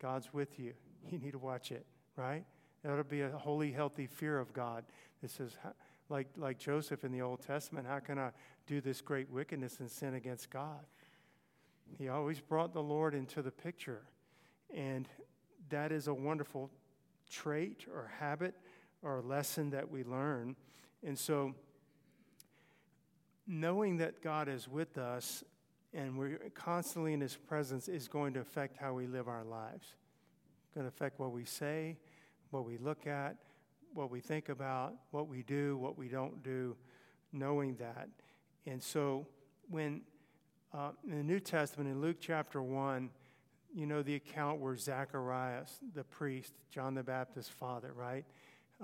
God's 0.02 0.34
with 0.34 0.60
you. 0.60 0.74
You 1.12 1.18
need 1.20 1.32
to 1.32 1.40
watch 1.40 1.72
it, 1.72 1.86
right? 2.16 2.44
That'll 2.84 3.04
be 3.04 3.22
a 3.22 3.30
holy, 3.30 3.72
healthy 3.72 4.08
fear 4.08 4.40
of 4.40 4.54
God 4.54 4.86
that 5.22 5.32
says, 5.32 5.58
like, 6.10 6.28
like 6.36 6.58
Joseph 6.58 7.04
in 7.04 7.12
the 7.12 7.22
Old 7.22 7.42
Testament, 7.42 7.88
how 7.88 8.00
can 8.00 8.18
I 8.18 8.32
do 8.68 8.82
this 8.82 9.02
great 9.02 9.30
wickedness 9.30 9.80
and 9.80 9.90
sin 9.90 10.16
against 10.16 10.50
God? 10.50 10.86
He 11.98 12.10
always 12.10 12.40
brought 12.40 12.74
the 12.74 12.84
Lord 12.84 13.14
into 13.14 13.42
the 13.42 13.52
picture. 13.52 14.04
And 14.74 15.08
that 15.70 15.92
is 15.92 16.08
a 16.08 16.14
wonderful 16.14 16.70
trait 17.30 17.86
or 17.94 18.12
habit 18.20 18.56
or 19.02 19.22
lesson 19.22 19.70
that 19.72 19.90
we 19.90 20.04
learn. 20.04 20.56
And 21.04 21.18
so, 21.18 21.56
knowing 23.48 23.98
that 23.98 24.22
God 24.22 24.48
is 24.48 24.68
with 24.68 24.98
us 24.98 25.44
and 25.94 26.18
we're 26.18 26.38
constantly 26.54 27.14
in 27.14 27.22
his 27.22 27.36
presence 27.36 27.88
is 27.88 28.08
going 28.08 28.34
to 28.34 28.40
affect 28.40 28.78
how 28.78 28.94
we 28.94 29.08
live 29.08 29.28
our 29.28 29.44
lives. 29.44 29.96
It's 30.64 30.76
going 30.76 30.84
to 30.84 30.90
affect 30.90 31.20
what 31.20 31.32
we 31.32 31.46
say, 31.46 31.98
what 32.52 32.66
we 32.66 32.78
look 32.78 33.08
at, 33.08 33.38
what 33.94 34.10
we 34.10 34.20
think 34.20 34.50
about, 34.50 34.94
what 35.12 35.28
we 35.28 35.44
do, 35.44 35.78
what 35.78 35.98
we 35.98 36.08
don't 36.08 36.44
do, 36.44 36.76
knowing 37.32 37.76
that. 37.76 38.10
And 38.66 38.82
so 38.82 39.28
when 39.70 40.02
uh, 40.74 40.92
in 41.10 41.18
the 41.18 41.24
New 41.24 41.40
Testament, 41.40 41.90
in 41.90 42.02
Luke 42.02 42.18
chapter 42.20 42.62
1, 42.62 43.10
you 43.74 43.86
know 43.86 44.02
the 44.02 44.16
account 44.16 44.60
where 44.60 44.76
Zacharias, 44.76 45.80
the 45.94 46.04
priest, 46.04 46.54
John 46.72 46.96
the 46.96 47.04
Baptist's 47.04 47.52
father, 47.52 47.94
right? 47.94 48.26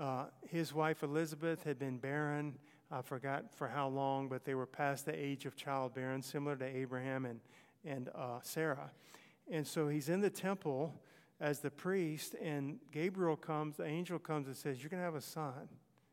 Uh, 0.00 0.26
his 0.48 0.72
wife 0.74 1.02
Elizabeth 1.02 1.64
had 1.64 1.78
been 1.78 1.98
barren 1.98 2.54
I 2.90 3.02
forgot 3.02 3.52
for 3.52 3.66
how 3.66 3.88
long, 3.88 4.28
but 4.28 4.44
they 4.44 4.54
were 4.54 4.66
past 4.66 5.06
the 5.06 5.14
age 5.14 5.44
of 5.44 5.56
childbearing, 5.56 6.22
similar 6.22 6.54
to 6.56 6.64
Abraham 6.64 7.24
and, 7.24 7.40
and 7.84 8.08
uh, 8.14 8.38
Sarah. 8.42 8.90
And 9.50 9.66
so 9.66 9.88
he's 9.88 10.08
in 10.08 10.20
the 10.20 10.30
temple 10.30 10.94
as 11.40 11.60
the 11.60 11.70
priest, 11.70 12.34
and 12.42 12.78
Gabriel 12.92 13.36
comes, 13.36 13.76
the 13.76 13.84
angel 13.84 14.18
comes 14.18 14.46
and 14.46 14.56
says, 14.56 14.82
You're 14.82 14.90
going 14.90 15.00
to 15.00 15.04
have 15.04 15.14
a 15.14 15.20
son. 15.20 15.68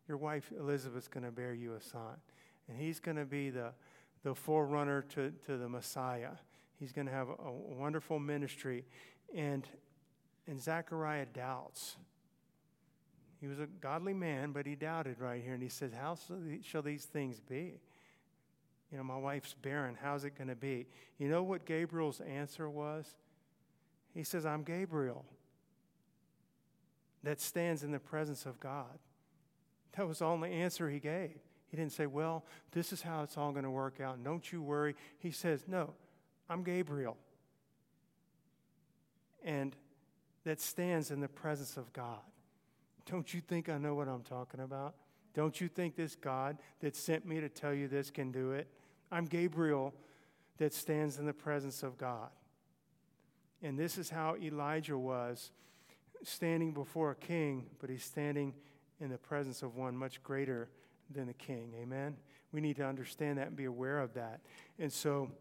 Your 0.08 0.18
wife 0.18 0.52
Elizabeth's 0.58 1.08
going 1.08 1.26
to 1.26 1.32
bear 1.32 1.54
you 1.54 1.76
a 1.76 1.82
son. 1.82 2.18
And 2.68 2.78
he's 2.78 3.00
going 3.00 3.18
to 3.18 3.26
be 3.26 3.50
the, 3.50 3.72
the 4.24 4.36
forerunner 4.36 5.02
to, 5.14 5.32
to 5.46 5.58
the 5.58 5.70
Messiah. 5.70 6.32
He's 6.80 6.92
going 6.92 7.08
to 7.08 7.14
have 7.14 7.30
a, 7.30 7.48
a 7.48 7.52
wonderful 7.52 8.20
ministry. 8.20 8.84
And, 9.34 9.66
and 10.46 10.62
Zechariah 10.62 11.28
doubts. 11.34 11.96
He 13.40 13.48
was 13.48 13.60
a 13.60 13.68
godly 13.68 14.14
man, 14.14 14.52
but 14.52 14.66
he 14.66 14.76
doubted 14.76 15.20
right 15.20 15.42
here. 15.42 15.54
And 15.54 15.64
he 15.64 15.70
says, 15.70 15.92
How 15.94 16.18
shall 16.62 16.82
these 16.82 17.06
things 17.06 17.40
be? 17.40 17.80
You 18.92 18.98
know, 18.98 19.04
my 19.04 19.18
wife's 19.18 19.54
barren. 19.54 19.98
How's 20.02 20.24
it 20.24 20.38
going 20.38 20.50
to 20.50 20.56
be? 20.56 20.86
You 21.18 21.28
know 21.28 21.44
what 21.44 21.66
Gabriel's 21.66 22.22
answer 22.22 22.70
was? 22.70 23.16
He 24.14 24.24
says, 24.24 24.46
I'm 24.46 24.64
Gabriel 24.64 25.26
that 27.24 27.40
stands 27.40 27.84
in 27.84 27.92
the 27.92 28.00
presence 28.00 28.46
of 28.46 28.60
God. 28.60 29.00
That 29.98 30.08
was 30.08 30.20
the 30.20 30.26
only 30.26 30.52
answer 30.52 30.90
he 30.90 31.00
gave. 31.00 31.40
He 31.70 31.78
didn't 31.78 31.94
say, 31.94 32.06
Well, 32.06 32.44
this 32.72 32.94
is 32.94 33.02
how 33.02 33.24
it's 33.24 33.38
all 33.38 33.52
going 33.52 33.64
to 33.64 33.72
work 33.72 34.00
out. 34.00 34.24
Don't 34.24 34.52
you 34.52 34.62
worry. 34.62 34.96
He 35.18 35.32
says, 35.32 35.64
No, 35.68 35.94
I'm 36.50 36.64
Gabriel. 36.64 37.18
And 39.44 39.76
that 40.44 40.62
stands 40.62 41.12
in 41.12 41.20
the 41.20 41.28
presence 41.28 41.78
of 41.78 41.92
God. 41.94 42.20
Don't 43.10 43.34
you 43.34 43.42
think 43.42 43.70
I 43.70 43.78
know 43.78 43.96
what 43.96 44.08
I'm 44.08 44.24
talking 44.24 44.60
about? 44.60 44.96
Don't 45.34 45.60
you 45.60 45.68
think 45.68 45.96
this 45.96 46.16
God 46.16 46.58
that 46.82 46.96
sent 46.96 47.26
me 47.26 47.40
to 47.40 47.50
tell 47.50 47.74
you 47.74 47.88
this 47.88 48.12
can 48.12 48.32
do 48.32 48.52
it? 48.52 48.68
I'm 49.12 49.26
Gabriel 49.26 49.94
that 50.58 50.74
stands 50.74 51.18
in 51.18 51.26
the 51.26 51.34
presence 51.34 51.84
of 51.84 51.98
God. 51.98 52.30
And 53.64 53.80
this 53.80 53.98
is 53.98 54.10
how 54.10 54.36
Elijah 54.36 54.98
was 54.98 55.52
standing 56.24 56.74
before 56.74 57.12
a 57.12 57.16
king, 57.16 57.68
but 57.80 57.90
he's 57.90 58.04
standing 58.04 58.54
in 59.00 59.10
the 59.10 59.18
presence 59.18 59.64
of 59.64 59.76
one 59.76 59.96
much 59.96 60.22
greater 60.22 60.70
than 61.10 61.28
the 61.28 61.34
king. 61.34 61.74
Amen? 61.82 62.18
We 62.52 62.62
need 62.62 62.76
to 62.78 62.86
understand 62.86 63.38
that 63.38 63.48
and 63.48 63.56
be 63.56 63.66
aware 63.66 64.00
of 64.00 64.14
that. 64.14 64.42
And 64.78 64.92
so 64.92 65.32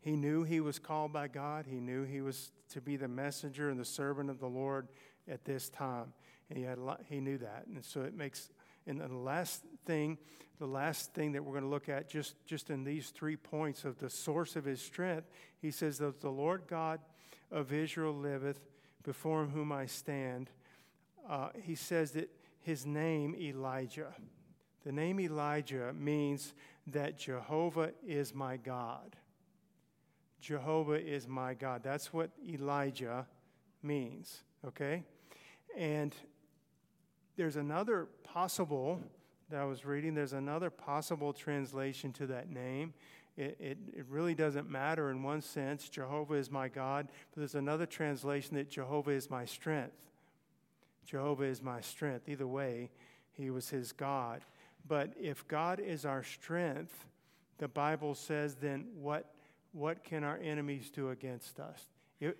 he 0.00 0.16
knew 0.16 0.44
he 0.44 0.60
was 0.60 0.78
called 0.78 1.12
by 1.12 1.28
God, 1.28 1.66
he 1.68 1.78
knew 1.78 2.04
he 2.04 2.20
was 2.20 2.52
to 2.70 2.80
be 2.80 2.96
the 2.96 3.08
messenger 3.08 3.68
and 3.70 3.78
the 3.78 3.84
servant 3.84 4.30
of 4.30 4.40
the 4.40 4.46
Lord 4.46 4.88
at 5.28 5.44
this 5.44 5.68
time. 5.68 6.12
And 6.48 6.58
he, 6.58 6.64
had 6.64 6.78
he 7.08 7.20
knew 7.20 7.38
that. 7.38 7.66
And 7.66 7.84
so 7.84 8.00
it 8.02 8.14
makes, 8.14 8.50
And 8.86 9.00
the 9.00 9.08
last 9.08 9.62
thing, 9.86 10.18
the 10.58 10.66
last 10.66 11.14
thing 11.14 11.32
that 11.32 11.44
we're 11.44 11.52
going 11.52 11.64
to 11.64 11.70
look 11.70 11.88
at 11.88 12.08
just, 12.08 12.34
just 12.46 12.70
in 12.70 12.84
these 12.84 13.10
three 13.10 13.36
points 13.36 13.84
of 13.84 13.98
the 13.98 14.10
source 14.10 14.56
of 14.56 14.64
his 14.64 14.80
strength, 14.80 15.28
he 15.60 15.70
says 15.70 15.98
that 15.98 16.20
the 16.20 16.30
Lord 16.30 16.62
God 16.68 17.00
of 17.50 17.72
Israel 17.72 18.14
liveth, 18.14 18.60
before 19.02 19.46
whom 19.46 19.72
I 19.72 19.86
stand. 19.86 20.50
Uh, 21.28 21.48
he 21.62 21.74
says 21.74 22.12
that 22.12 22.30
his 22.60 22.84
name, 22.84 23.34
Elijah. 23.34 24.14
The 24.84 24.92
name 24.92 25.20
Elijah 25.20 25.92
means 25.94 26.54
that 26.86 27.18
Jehovah 27.18 27.92
is 28.06 28.34
my 28.34 28.56
God. 28.56 29.16
Jehovah 30.40 31.00
is 31.00 31.28
my 31.28 31.54
God. 31.54 31.82
That's 31.82 32.12
what 32.12 32.30
Elijah 32.48 33.26
means, 33.82 34.40
okay? 34.66 35.04
And 35.76 36.14
there's 37.40 37.56
another 37.56 38.06
possible 38.22 39.00
that 39.48 39.62
I 39.62 39.64
was 39.64 39.86
reading, 39.86 40.12
there's 40.14 40.34
another 40.34 40.68
possible 40.68 41.32
translation 41.32 42.12
to 42.12 42.26
that 42.26 42.50
name. 42.50 42.92
It, 43.38 43.56
it, 43.58 43.78
it, 43.96 44.04
really 44.10 44.34
doesn't 44.34 44.68
matter 44.68 45.10
in 45.10 45.22
one 45.22 45.40
sense. 45.40 45.88
Jehovah 45.88 46.34
is 46.34 46.50
my 46.50 46.68
God, 46.68 47.08
but 47.30 47.40
there's 47.40 47.54
another 47.54 47.86
translation 47.86 48.56
that 48.56 48.68
Jehovah 48.68 49.12
is 49.12 49.30
my 49.30 49.46
strength. 49.46 49.94
Jehovah 51.06 51.44
is 51.44 51.62
my 51.62 51.80
strength. 51.80 52.28
Either 52.28 52.46
way, 52.46 52.90
he 53.32 53.48
was 53.48 53.70
his 53.70 53.90
God. 53.92 54.42
But 54.86 55.14
if 55.18 55.48
God 55.48 55.80
is 55.80 56.04
our 56.04 56.22
strength, 56.22 57.06
the 57.56 57.68
Bible 57.68 58.14
says, 58.14 58.56
then 58.56 58.84
what, 59.00 59.32
what 59.72 60.04
can 60.04 60.24
our 60.24 60.38
enemies 60.42 60.90
do 60.90 61.08
against 61.08 61.58
us? 61.58 61.86
If, 62.20 62.34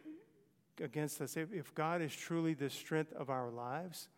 against 0.79 1.23
us. 1.23 1.39
If, 1.39 1.55
if 1.55 1.75
God 1.75 2.03
is 2.03 2.15
truly 2.15 2.53
the 2.53 2.69
strength 2.69 3.15
of 3.15 3.31
our 3.31 3.49
lives, 3.49 4.09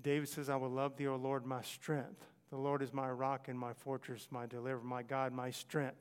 David 0.00 0.28
says, 0.28 0.48
I 0.48 0.56
will 0.56 0.70
love 0.70 0.96
thee, 0.96 1.06
O 1.08 1.16
Lord, 1.16 1.46
my 1.46 1.62
strength. 1.62 2.24
The 2.50 2.56
Lord 2.56 2.82
is 2.82 2.92
my 2.92 3.10
rock 3.10 3.48
and 3.48 3.58
my 3.58 3.72
fortress, 3.72 4.28
my 4.30 4.46
deliverer, 4.46 4.82
my 4.82 5.02
God, 5.02 5.32
my 5.32 5.50
strength. 5.50 5.96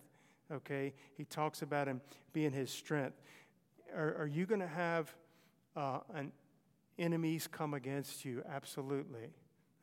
Okay? 0.51 0.93
He 1.17 1.25
talks 1.25 1.61
about 1.61 1.87
him 1.87 2.01
being 2.33 2.51
his 2.51 2.69
strength. 2.69 3.19
Are, 3.95 4.15
are 4.19 4.27
you 4.27 4.45
going 4.45 4.61
to 4.61 4.67
have 4.67 5.13
uh, 5.75 5.99
an 6.13 6.31
enemies 6.99 7.47
come 7.47 7.73
against 7.73 8.25
you? 8.25 8.43
Absolutely. 8.47 9.31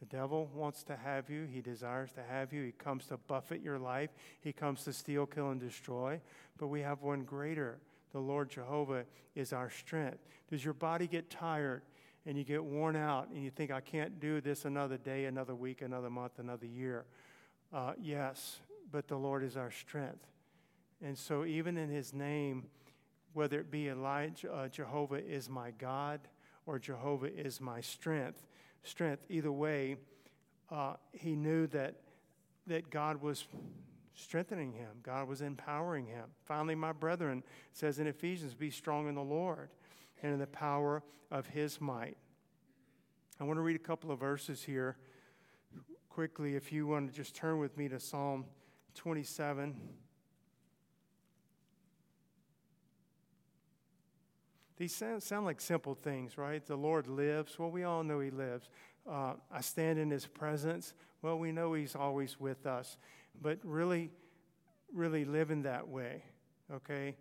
The 0.01 0.07
devil 0.07 0.51
wants 0.55 0.83
to 0.85 0.96
have 0.96 1.31
you. 1.31 1.46
He 1.46 1.61
desires 1.61 2.11
to 2.12 2.22
have 2.22 2.53
you. 2.53 2.64
He 2.64 2.72
comes 2.72 3.07
to 3.07 3.16
buffet 3.16 3.62
your 3.62 3.79
life. 3.79 4.11
He 4.40 4.53
comes 4.53 4.85
to 4.85 4.92
steal, 4.92 5.27
kill, 5.27 5.51
and 5.51 5.61
destroy. 5.61 6.20
But 6.59 6.68
we 6.68 6.81
have 6.81 7.03
one 7.03 7.22
greater. 7.22 7.79
The 8.12 8.18
Lord 8.18 8.51
Jehovah 8.51 9.05
is 9.35 9.53
our 9.53 9.70
strength. 9.70 10.18
Does 10.51 10.64
your 10.64 10.75
body 10.75 11.07
get 11.07 11.31
tired 11.31 11.83
and 12.27 12.39
you 12.39 12.45
get 12.45 12.63
worn 12.63 12.97
out 12.97 13.29
and 13.29 13.43
you 13.43 13.51
think, 13.51 13.71
I 13.71 13.81
can't 13.81 14.21
do 14.21 14.41
this 14.41 14.65
another 14.65 14.97
day, 14.97 15.25
another 15.25 15.55
week, 15.55 15.83
another 15.83 16.11
month, 16.11 16.39
another 16.39 16.67
year? 16.67 17.05
Uh, 17.73 17.93
yes, 18.01 18.61
but 18.91 19.09
the 19.09 19.17
Lord 19.17 19.43
is 19.43 19.57
our 19.57 19.71
strength. 19.71 20.27
And 21.03 21.19
so, 21.19 21.45
even 21.45 21.77
in 21.77 21.89
his 21.89 22.13
name, 22.13 22.67
whether 23.33 23.59
it 23.59 23.71
be 23.71 23.89
Elijah, 23.89 24.53
uh, 24.53 24.69
Jehovah 24.69 25.25
is 25.25 25.49
my 25.49 25.73
God 25.73 26.21
or 26.67 26.79
Jehovah 26.79 27.35
is 27.35 27.61
my 27.61 27.81
strength, 27.81 28.47
strength. 28.85 29.25
Either 29.29 29.51
way, 29.51 29.97
uh, 30.71 30.95
he 31.13 31.35
knew 31.35 31.67
that, 31.69 31.97
that 32.69 32.91
God 32.91 33.21
was 33.21 33.47
strengthening 34.15 34.73
him, 34.73 34.91
God 35.03 35.27
was 35.27 35.41
empowering 35.41 36.07
him. 36.07 36.27
Finally, 36.45 36.77
my 36.77 36.93
brethren, 36.93 37.43
says 37.73 37.99
in 37.99 38.07
Ephesians, 38.07 38.55
be 38.55 38.71
strong 38.71 39.09
in 39.09 39.15
the 39.15 39.23
Lord 39.23 39.71
and 40.23 40.33
in 40.33 40.39
the 40.39 40.47
power 40.47 41.03
of 41.31 41.47
his 41.47 41.81
might. 41.81 42.17
I 43.41 43.45
want 43.45 43.57
to 43.57 43.63
read 43.63 43.77
a 43.77 43.81
couple 43.81 44.11
of 44.11 44.21
verses 44.21 44.63
here 44.63 44.97
quickly. 46.09 46.55
If 46.55 46.73
you 46.73 46.87
want 46.87 47.11
to 47.11 47.17
just 47.17 47.35
turn 47.35 47.59
with 47.59 47.77
me 47.77 47.89
to 47.89 47.99
Psalm 47.99 48.45
27. 48.95 49.75
These 54.77 54.95
sound, 54.95 55.23
sound 55.23 55.47
like 55.47 55.61
simple 55.61 55.95
things, 55.95 56.37
right? 56.37 56.65
The 56.65 56.77
Lord 56.77 57.07
lives. 57.07 57.59
Well, 57.59 57.71
we 57.71 57.85
all 57.85 58.03
know 58.03 58.21
He 58.21 58.31
lives. 58.31 58.69
Uh, 59.09 59.35
I 59.51 59.61
stand 59.61 59.99
in 59.99 60.11
His 60.11 60.27
presence. 60.27 60.95
Well, 61.23 61.39
we 61.39 61.53
know 61.53 61.73
He's 61.75 61.95
always 61.95 62.41
with 62.41 62.67
us. 62.67 62.97
But 63.41 63.59
really, 63.63 64.11
really 64.93 65.25
living 65.25 65.63
that 65.63 65.89
way, 65.89 66.25
okay? 66.73 67.17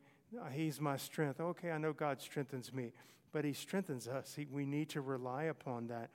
He's 0.53 0.79
my 0.79 0.97
strength. 0.97 1.39
Okay, 1.39 1.71
I 1.71 1.77
know 1.77 1.93
God 1.93 2.21
strengthens 2.21 2.73
me, 2.73 2.93
but 3.31 3.45
He 3.45 3.53
strengthens 3.53 4.07
us. 4.07 4.33
He, 4.35 4.47
we 4.49 4.65
need 4.65 4.89
to 4.89 5.01
rely 5.01 5.43
upon 5.43 5.87
that. 5.87 6.09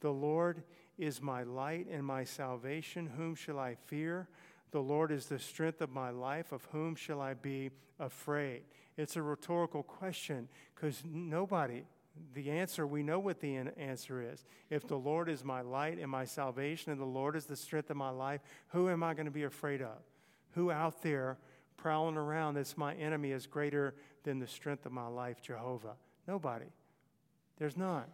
The 0.00 0.10
Lord 0.10 0.62
is 0.98 1.20
my 1.20 1.42
light 1.42 1.86
and 1.90 2.04
my 2.04 2.24
salvation. 2.24 3.06
Whom 3.16 3.34
shall 3.34 3.58
I 3.58 3.76
fear? 3.86 4.28
The 4.72 4.80
Lord 4.80 5.12
is 5.12 5.26
the 5.26 5.38
strength 5.38 5.80
of 5.80 5.90
my 5.90 6.10
life. 6.10 6.52
Of 6.52 6.64
whom 6.72 6.94
shall 6.94 7.20
I 7.20 7.34
be 7.34 7.70
afraid? 7.98 8.62
It's 8.96 9.16
a 9.16 9.22
rhetorical 9.22 9.82
question 9.82 10.48
because 10.74 11.02
nobody, 11.04 11.82
the 12.34 12.50
answer, 12.50 12.86
we 12.86 13.02
know 13.02 13.18
what 13.18 13.40
the 13.40 13.56
answer 13.76 14.22
is. 14.22 14.44
If 14.68 14.86
the 14.86 14.96
Lord 14.96 15.28
is 15.28 15.44
my 15.44 15.60
light 15.60 15.98
and 15.98 16.10
my 16.10 16.24
salvation, 16.24 16.92
and 16.92 17.00
the 17.00 17.06
Lord 17.06 17.36
is 17.36 17.46
the 17.46 17.56
strength 17.56 17.90
of 17.90 17.96
my 17.96 18.10
life, 18.10 18.40
who 18.68 18.88
am 18.88 19.02
I 19.02 19.14
going 19.14 19.26
to 19.26 19.32
be 19.32 19.44
afraid 19.44 19.80
of? 19.80 19.98
Who 20.52 20.70
out 20.70 21.02
there 21.02 21.38
prowling 21.82 22.16
around 22.16 22.54
that's 22.54 22.76
my 22.76 22.94
enemy 22.94 23.32
is 23.32 23.46
greater 23.46 23.94
than 24.24 24.38
the 24.38 24.46
strength 24.46 24.86
of 24.86 24.92
my 24.92 25.06
life, 25.06 25.40
Jehovah? 25.40 25.94
Nobody. 26.26 26.66
There's 27.58 27.76
none. 27.76 28.04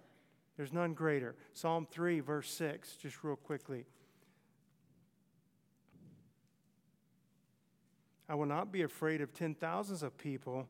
There's 0.56 0.72
none 0.72 0.94
greater. 0.94 1.34
Psalm 1.52 1.86
3, 1.90 2.20
verse 2.20 2.50
6, 2.50 2.96
just 2.96 3.22
real 3.24 3.36
quickly. 3.36 3.84
I 8.28 8.34
will 8.34 8.46
not 8.46 8.72
be 8.72 8.82
afraid 8.82 9.20
of 9.20 9.32
ten 9.32 9.54
thousands 9.54 10.02
of 10.02 10.16
people 10.18 10.68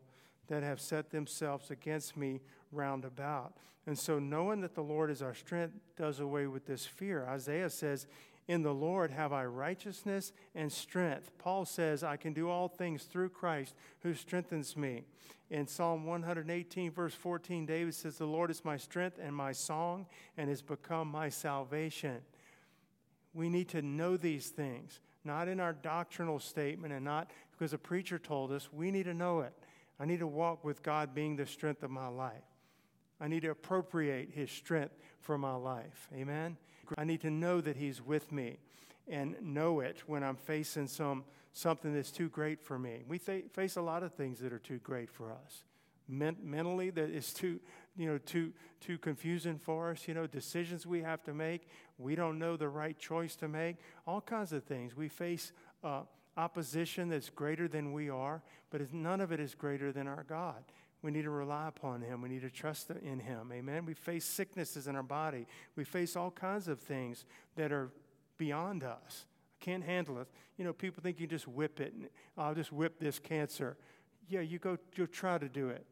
that 0.48 0.62
have 0.62 0.80
set 0.80 1.10
themselves 1.10 1.70
against 1.70 2.16
me 2.16 2.40
round 2.72 3.04
about. 3.04 3.54
And 3.86 3.98
so, 3.98 4.18
knowing 4.18 4.60
that 4.62 4.74
the 4.74 4.82
Lord 4.82 5.10
is 5.10 5.22
our 5.22 5.34
strength 5.34 5.74
does 5.96 6.20
away 6.20 6.46
with 6.46 6.66
this 6.66 6.84
fear. 6.84 7.26
Isaiah 7.28 7.70
says, 7.70 8.06
In 8.48 8.62
the 8.62 8.74
Lord 8.74 9.10
have 9.10 9.32
I 9.32 9.44
righteousness 9.44 10.32
and 10.54 10.70
strength. 10.72 11.32
Paul 11.38 11.64
says, 11.64 12.04
I 12.04 12.16
can 12.16 12.32
do 12.32 12.48
all 12.48 12.68
things 12.68 13.04
through 13.04 13.30
Christ 13.30 13.74
who 14.02 14.14
strengthens 14.14 14.76
me. 14.76 15.04
In 15.50 15.66
Psalm 15.66 16.04
118, 16.04 16.90
verse 16.90 17.14
14, 17.14 17.66
David 17.66 17.94
says, 17.94 18.18
The 18.18 18.26
Lord 18.26 18.50
is 18.50 18.64
my 18.64 18.76
strength 18.76 19.18
and 19.22 19.34
my 19.34 19.52
song 19.52 20.06
and 20.36 20.48
has 20.48 20.62
become 20.62 21.08
my 21.08 21.28
salvation. 21.28 22.18
We 23.34 23.48
need 23.48 23.68
to 23.68 23.82
know 23.82 24.16
these 24.16 24.48
things, 24.48 25.00
not 25.24 25.48
in 25.48 25.60
our 25.60 25.72
doctrinal 25.72 26.38
statement 26.38 26.92
and 26.92 27.04
not 27.04 27.30
because 27.52 27.72
a 27.72 27.78
preacher 27.78 28.18
told 28.18 28.52
us. 28.52 28.72
We 28.72 28.90
need 28.90 29.04
to 29.04 29.14
know 29.14 29.40
it. 29.40 29.52
I 29.98 30.04
need 30.04 30.20
to 30.20 30.26
walk 30.26 30.64
with 30.64 30.82
God 30.82 31.14
being 31.14 31.36
the 31.36 31.46
strength 31.46 31.82
of 31.82 31.90
my 31.90 32.08
life. 32.08 32.44
I 33.20 33.28
need 33.28 33.42
to 33.42 33.50
appropriate 33.50 34.30
His 34.32 34.50
strength 34.50 34.94
for 35.20 35.38
my 35.38 35.54
life. 35.54 36.08
Amen? 36.14 36.56
I 36.96 37.04
need 37.04 37.20
to 37.22 37.30
know 37.30 37.60
that 37.60 37.76
He's 37.76 38.00
with 38.00 38.32
me 38.32 38.58
and 39.08 39.36
know 39.40 39.80
it 39.80 40.02
when 40.06 40.22
I'm 40.22 40.36
facing 40.36 40.88
some, 40.88 41.24
something 41.52 41.94
that's 41.94 42.10
too 42.10 42.28
great 42.28 42.60
for 42.62 42.78
me. 42.78 43.02
We 43.06 43.18
th- 43.18 43.46
face 43.52 43.76
a 43.76 43.82
lot 43.82 44.02
of 44.02 44.12
things 44.12 44.40
that 44.40 44.52
are 44.52 44.58
too 44.58 44.78
great 44.78 45.10
for 45.10 45.32
us. 45.32 45.64
Men- 46.08 46.36
mentally, 46.42 46.90
that 46.90 47.10
is 47.10 47.32
too, 47.32 47.60
you 47.96 48.06
know, 48.06 48.18
too, 48.18 48.52
too 48.80 48.98
confusing 48.98 49.58
for 49.58 49.90
us. 49.90 50.06
You 50.06 50.14
know, 50.14 50.26
decisions 50.26 50.86
we 50.86 51.02
have 51.02 51.22
to 51.24 51.34
make. 51.34 51.68
We 51.98 52.14
don't 52.14 52.38
know 52.38 52.56
the 52.56 52.68
right 52.68 52.98
choice 52.98 53.36
to 53.36 53.48
make. 53.48 53.76
All 54.06 54.20
kinds 54.20 54.52
of 54.52 54.64
things. 54.64 54.96
We 54.96 55.08
face 55.08 55.52
uh, 55.82 56.02
opposition 56.36 57.08
that's 57.08 57.30
greater 57.30 57.68
than 57.68 57.92
we 57.92 58.10
are, 58.10 58.42
but 58.70 58.92
none 58.92 59.20
of 59.20 59.32
it 59.32 59.40
is 59.40 59.54
greater 59.54 59.92
than 59.92 60.06
our 60.06 60.24
God. 60.28 60.62
We 61.02 61.10
need 61.10 61.22
to 61.22 61.30
rely 61.30 61.68
upon 61.68 62.02
Him. 62.02 62.22
We 62.22 62.28
need 62.28 62.42
to 62.42 62.50
trust 62.50 62.90
in 62.90 63.20
Him. 63.20 63.50
Amen. 63.52 63.84
We 63.84 63.94
face 63.94 64.24
sicknesses 64.24 64.86
in 64.86 64.96
our 64.96 65.02
body. 65.02 65.46
We 65.76 65.84
face 65.84 66.16
all 66.16 66.30
kinds 66.30 66.68
of 66.68 66.80
things 66.80 67.24
that 67.56 67.72
are 67.72 67.90
beyond 68.38 68.82
us. 68.82 69.26
I 69.60 69.64
can't 69.64 69.84
handle 69.84 70.18
it. 70.20 70.28
You 70.56 70.64
know, 70.64 70.72
people 70.72 71.02
think 71.02 71.20
you 71.20 71.26
just 71.26 71.46
whip 71.46 71.80
it. 71.80 71.92
And, 71.94 72.08
oh, 72.36 72.42
I'll 72.42 72.54
just 72.54 72.72
whip 72.72 72.98
this 72.98 73.18
cancer. 73.18 73.76
Yeah, 74.28 74.40
you 74.40 74.58
go, 74.58 74.78
go 74.96 75.06
try 75.06 75.38
to 75.38 75.48
do 75.48 75.68
it. 75.68 75.86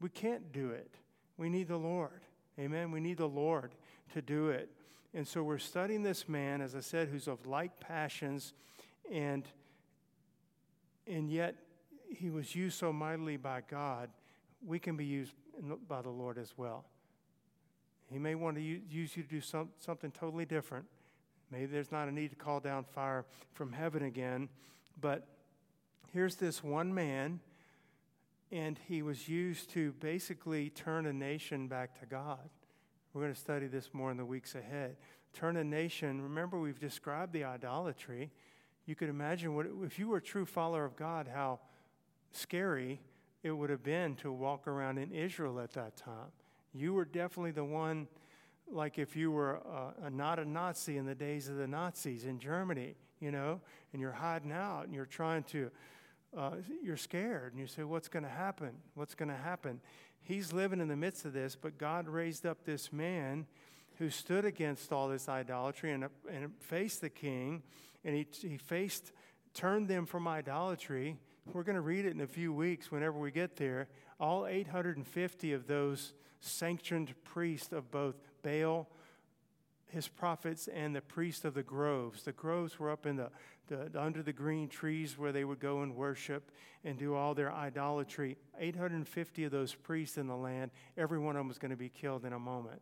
We 0.00 0.08
can't 0.10 0.52
do 0.52 0.70
it. 0.70 0.90
We 1.36 1.48
need 1.48 1.68
the 1.68 1.76
Lord. 1.76 2.20
Amen. 2.58 2.90
We 2.90 3.00
need 3.00 3.18
the 3.18 3.28
Lord 3.28 3.72
to 4.12 4.22
do 4.22 4.48
it. 4.48 4.70
And 5.14 5.26
so 5.26 5.42
we're 5.42 5.58
studying 5.58 6.02
this 6.02 6.28
man, 6.28 6.60
as 6.60 6.74
I 6.74 6.80
said, 6.80 7.08
who's 7.08 7.28
of 7.28 7.46
like 7.46 7.80
passions 7.80 8.52
and 9.10 9.46
and 11.06 11.30
yet 11.30 11.56
he 12.08 12.30
was 12.30 12.54
used 12.54 12.78
so 12.78 12.92
mightily 12.92 13.36
by 13.36 13.62
God, 13.68 14.08
we 14.66 14.78
can 14.78 14.96
be 14.96 15.04
used 15.04 15.32
by 15.88 16.02
the 16.02 16.10
Lord 16.10 16.38
as 16.38 16.54
well. 16.56 16.84
He 18.10 18.18
may 18.18 18.34
want 18.34 18.56
to 18.56 18.62
use 18.62 19.16
you 19.16 19.22
to 19.22 19.28
do 19.28 19.40
some, 19.40 19.70
something 19.78 20.10
totally 20.10 20.44
different. 20.44 20.86
Maybe 21.50 21.66
there's 21.66 21.92
not 21.92 22.08
a 22.08 22.12
need 22.12 22.30
to 22.30 22.36
call 22.36 22.60
down 22.60 22.84
fire 22.84 23.24
from 23.52 23.72
heaven 23.72 24.02
again, 24.02 24.48
but 25.00 25.26
here's 26.12 26.36
this 26.36 26.62
one 26.62 26.92
man, 26.92 27.40
and 28.50 28.78
he 28.88 29.02
was 29.02 29.28
used 29.28 29.70
to 29.70 29.92
basically 29.92 30.70
turn 30.70 31.06
a 31.06 31.12
nation 31.12 31.68
back 31.68 31.98
to 32.00 32.06
God. 32.06 32.48
We're 33.12 33.22
going 33.22 33.34
to 33.34 33.40
study 33.40 33.66
this 33.66 33.90
more 33.92 34.10
in 34.10 34.16
the 34.16 34.24
weeks 34.24 34.54
ahead. 34.54 34.96
turn 35.32 35.56
a 35.56 35.64
nation. 35.64 36.22
Remember, 36.22 36.58
we've 36.58 36.80
described 36.80 37.32
the 37.32 37.44
idolatry. 37.44 38.30
You 38.86 38.94
could 38.94 39.08
imagine 39.08 39.54
what, 39.54 39.66
if 39.84 39.98
you 39.98 40.08
were 40.08 40.18
a 40.18 40.22
true 40.22 40.46
follower 40.46 40.84
of 40.84 40.96
God, 40.96 41.28
how 41.32 41.60
scary 42.32 43.00
it 43.44 43.52
would 43.52 43.68
have 43.68 43.82
been 43.84 44.16
to 44.16 44.32
walk 44.32 44.66
around 44.66 44.98
in 44.98 45.12
Israel 45.12 45.60
at 45.60 45.72
that 45.74 45.96
time. 45.96 46.32
You 46.72 46.94
were 46.94 47.04
definitely 47.04 47.50
the 47.52 47.64
one, 47.64 48.08
like 48.72 48.98
if 48.98 49.14
you 49.14 49.30
were 49.30 49.56
a, 49.56 50.06
a, 50.06 50.10
not 50.10 50.38
a 50.38 50.44
Nazi 50.46 50.96
in 50.96 51.04
the 51.04 51.14
days 51.14 51.48
of 51.48 51.56
the 51.56 51.68
Nazis 51.68 52.24
in 52.24 52.40
Germany, 52.40 52.94
you 53.20 53.30
know, 53.30 53.60
and 53.92 54.00
you're 54.00 54.12
hiding 54.12 54.50
out 54.50 54.86
and 54.86 54.94
you're 54.94 55.04
trying 55.04 55.42
to, 55.44 55.70
uh, 56.36 56.52
you're 56.82 56.96
scared 56.96 57.52
and 57.52 57.60
you 57.60 57.66
say, 57.66 57.84
What's 57.84 58.08
going 58.08 58.24
to 58.24 58.30
happen? 58.30 58.70
What's 58.94 59.14
going 59.14 59.28
to 59.28 59.36
happen? 59.36 59.80
He's 60.22 60.54
living 60.54 60.80
in 60.80 60.88
the 60.88 60.96
midst 60.96 61.26
of 61.26 61.34
this, 61.34 61.54
but 61.54 61.76
God 61.76 62.08
raised 62.08 62.46
up 62.46 62.64
this 62.64 62.94
man 62.94 63.46
who 63.98 64.08
stood 64.08 64.46
against 64.46 64.90
all 64.90 65.06
this 65.06 65.28
idolatry 65.28 65.92
and, 65.92 66.06
and 66.32 66.50
faced 66.60 67.02
the 67.02 67.10
king, 67.10 67.62
and 68.06 68.16
he, 68.16 68.26
he 68.40 68.56
faced, 68.56 69.12
turned 69.52 69.86
them 69.86 70.06
from 70.06 70.26
idolatry. 70.26 71.18
We're 71.52 71.62
going 71.62 71.76
to 71.76 71.82
read 71.82 72.06
it 72.06 72.14
in 72.14 72.20
a 72.20 72.26
few 72.26 72.52
weeks 72.52 72.90
whenever 72.90 73.18
we 73.18 73.30
get 73.30 73.56
there. 73.56 73.88
All 74.18 74.46
850 74.46 75.52
of 75.52 75.66
those 75.66 76.14
sanctioned 76.40 77.14
priests 77.22 77.72
of 77.72 77.90
both 77.90 78.16
Baal, 78.42 78.88
his 79.88 80.08
prophets, 80.08 80.68
and 80.68 80.96
the 80.96 81.00
priests 81.00 81.44
of 81.44 81.54
the 81.54 81.62
groves. 81.62 82.22
The 82.22 82.32
groves 82.32 82.78
were 82.78 82.90
up 82.90 83.06
in 83.06 83.16
the, 83.16 83.30
the, 83.68 83.90
under 84.00 84.22
the 84.22 84.32
green 84.32 84.68
trees 84.68 85.18
where 85.18 85.32
they 85.32 85.44
would 85.44 85.60
go 85.60 85.82
and 85.82 85.94
worship 85.94 86.50
and 86.82 86.98
do 86.98 87.14
all 87.14 87.34
their 87.34 87.52
idolatry. 87.52 88.36
850 88.58 89.44
of 89.44 89.52
those 89.52 89.74
priests 89.74 90.16
in 90.16 90.26
the 90.26 90.36
land, 90.36 90.70
every 90.96 91.18
one 91.18 91.36
of 91.36 91.40
them 91.40 91.48
was 91.48 91.58
going 91.58 91.70
to 91.70 91.76
be 91.76 91.90
killed 91.90 92.24
in 92.24 92.32
a 92.32 92.38
moment. 92.38 92.80